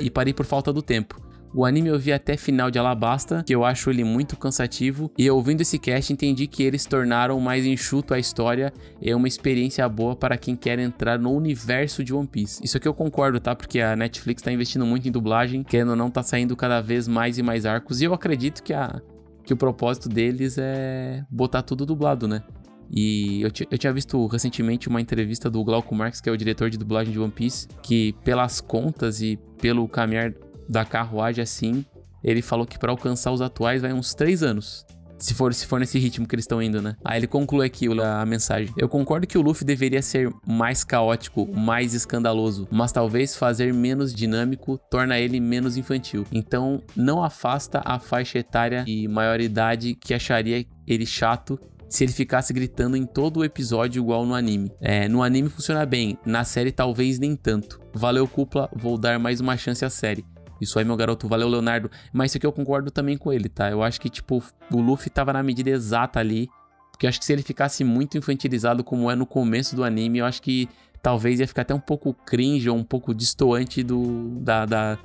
[0.00, 1.20] e parei por falta do tempo.
[1.54, 5.30] O anime eu vi até final de Alabasta, que eu acho ele muito cansativo, e
[5.30, 8.72] ouvindo esse cast entendi que eles tornaram mais enxuto a história
[9.02, 12.64] é uma experiência boa para quem quer entrar no universo de One Piece.
[12.64, 13.54] Isso aqui eu concordo, tá?
[13.54, 17.06] Porque a Netflix tá investindo muito em dublagem, querendo ou não, tá saindo cada vez
[17.06, 19.02] mais e mais arcos, e eu acredito que, a,
[19.44, 22.42] que o propósito deles é botar tudo dublado, né?
[22.90, 26.70] E eu, eu tinha visto recentemente uma entrevista do Glauco Marx, que é o diretor
[26.70, 30.32] de dublagem de One Piece, que pelas contas e pelo caminhar
[30.72, 31.84] da carruagem assim,
[32.24, 34.86] ele falou que pra alcançar os atuais vai uns 3 anos.
[35.18, 36.96] Se for, se for nesse ritmo que eles estão indo, né?
[37.04, 38.74] Aí ele conclui aqui a mensagem.
[38.76, 44.12] Eu concordo que o Luffy deveria ser mais caótico, mais escandaloso, mas talvez fazer menos
[44.12, 46.26] dinâmico torna ele menos infantil.
[46.32, 51.56] Então, não afasta a faixa etária e maioridade que acharia ele chato
[51.88, 54.72] se ele ficasse gritando em todo o episódio igual no anime.
[54.80, 57.80] É, no anime funciona bem, na série talvez nem tanto.
[57.94, 60.24] Valeu, cúpula, vou dar mais uma chance à série.
[60.62, 61.90] Isso aí, meu garoto, valeu, Leonardo.
[62.12, 63.70] Mas isso aqui eu concordo também com ele, tá?
[63.70, 66.48] Eu acho que, tipo, o Luffy tava na medida exata ali.
[66.90, 70.18] Porque eu acho que se ele ficasse muito infantilizado como é no começo do anime,
[70.18, 70.68] eu acho que
[71.02, 74.98] talvez ia ficar até um pouco cringe ou um pouco distoante do, da, da,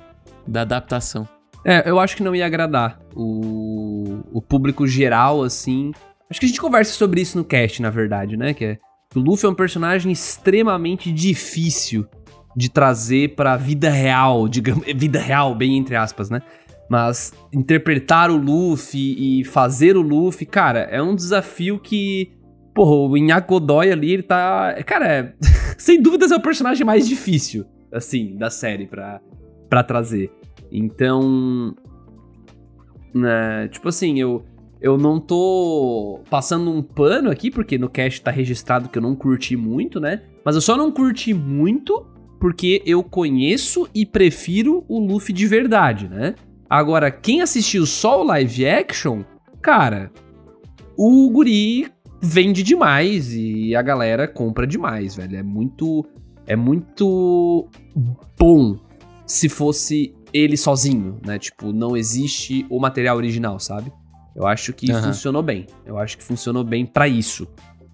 [0.46, 1.28] da adaptação.
[1.64, 5.92] É, eu acho que não ia agradar o, o público geral, assim.
[6.30, 8.54] Acho que a gente conversa sobre isso no cast, na verdade, né?
[8.54, 8.78] Que é,
[9.14, 12.06] o Luffy é um personagem extremamente difícil
[12.58, 16.42] de trazer pra vida real, digamos, vida real, bem entre aspas, né?
[16.90, 22.32] Mas interpretar o Luffy e fazer o Luffy, cara, é um desafio que.
[22.74, 24.74] Porra, o Godoy ali, ele tá.
[24.84, 25.34] Cara, é,
[25.78, 29.20] sem dúvidas é o personagem mais difícil, assim, da série pra,
[29.70, 30.32] pra trazer.
[30.72, 31.76] Então.
[33.14, 34.44] Né, tipo assim, eu.
[34.80, 39.16] Eu não tô passando um pano aqui, porque no cast tá registrado que eu não
[39.16, 40.22] curti muito, né?
[40.44, 42.06] Mas eu só não curti muito
[42.38, 46.34] porque eu conheço e prefiro o Luffy de verdade, né?
[46.68, 49.22] Agora, quem assistiu só o live action,
[49.60, 50.10] cara,
[50.96, 55.36] o guri vende demais e a galera compra demais, velho.
[55.36, 56.04] É muito
[56.46, 57.68] é muito
[58.38, 58.78] bom
[59.26, 61.38] se fosse ele sozinho, né?
[61.38, 63.92] Tipo, não existe o material original, sabe?
[64.34, 65.02] Eu acho que uhum.
[65.02, 65.66] funcionou bem.
[65.84, 67.46] Eu acho que funcionou bem para isso.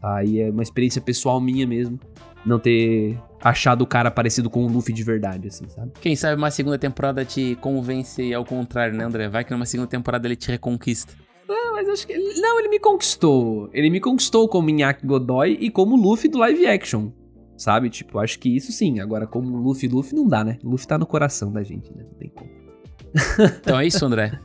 [0.03, 1.99] Aí é uma experiência pessoal minha mesmo
[2.45, 5.93] não ter achado o cara parecido com o Luffy de verdade, assim, sabe?
[6.01, 9.29] Quem sabe uma segunda temporada te convence e ao contrário, né, André?
[9.29, 11.13] Vai que numa segunda temporada ele te reconquista.
[11.47, 12.17] Não, mas acho que.
[12.17, 13.69] Não, ele me conquistou.
[13.75, 17.11] Ele me conquistou como Inaki Godoy e como Luffy do live action.
[17.55, 17.91] Sabe?
[17.91, 18.99] Tipo, acho que isso sim.
[18.99, 20.59] Agora, como Luffy, Luffy não dá, né?
[20.65, 22.03] Luffy tá no coração da gente, né?
[22.03, 22.51] Não tem como.
[23.61, 24.41] Então é isso, André.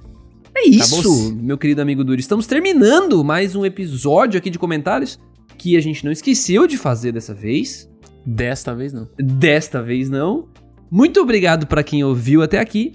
[0.53, 2.19] É isso, meu querido amigo Duri.
[2.19, 5.17] Estamos terminando mais um episódio aqui de comentários
[5.57, 7.89] que a gente não esqueceu de fazer dessa vez.
[8.25, 9.07] Desta vez não.
[9.17, 10.47] Desta vez não.
[10.91, 12.93] Muito obrigado para quem ouviu até aqui.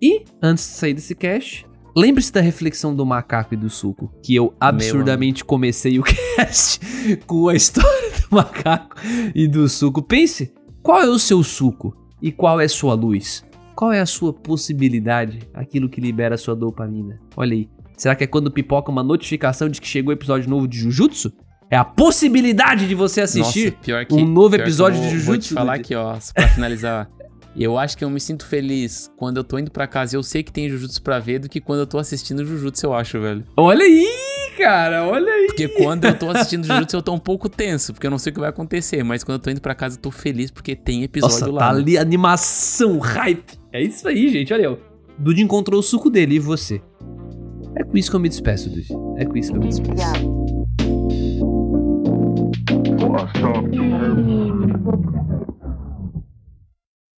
[0.00, 1.66] E, antes de sair desse cast,
[1.96, 4.12] lembre-se da reflexão do macaco e do suco.
[4.22, 6.02] Que eu absurdamente comecei o
[6.36, 6.80] cast
[7.26, 8.96] com a história do macaco
[9.34, 10.02] e do suco.
[10.02, 10.52] Pense,
[10.82, 11.96] qual é o seu suco?
[12.20, 13.44] E qual é a sua luz?
[13.74, 15.40] Qual é a sua possibilidade?
[15.52, 17.20] Aquilo que libera a sua dopamina.
[17.36, 17.68] Olha aí.
[17.96, 21.32] Será que é quando pipoca uma notificação de que chegou o episódio novo de Jujutsu?
[21.74, 25.26] É a possibilidade de você assistir Nossa, que, um novo episódio vou, de Jujutsu.
[25.26, 27.10] Vou te falar aqui, ó, pra finalizar.
[27.56, 30.22] eu acho que eu me sinto feliz quando eu tô indo pra casa e eu
[30.22, 33.20] sei que tem Jujutsu pra ver do que quando eu tô assistindo Jujutsu, eu acho,
[33.20, 33.42] velho.
[33.56, 34.06] Olha aí,
[34.56, 35.48] cara, olha aí.
[35.48, 38.30] Porque quando eu tô assistindo Jujutsu, eu tô um pouco tenso, porque eu não sei
[38.30, 39.02] o que vai acontecer.
[39.02, 41.58] Mas quando eu tô indo pra casa, eu tô feliz porque tem episódio Nossa, lá.
[41.58, 43.58] tá ali animação, hype.
[43.72, 44.78] É isso aí, gente, olha aí.
[45.18, 46.80] Dude encontrou o suco dele e você.
[47.76, 48.92] É com isso que eu me despeço, Dude.
[49.16, 50.00] É com isso que eu me despeço.
[50.00, 50.53] Yeah.
[53.14, 53.64] all our stuff.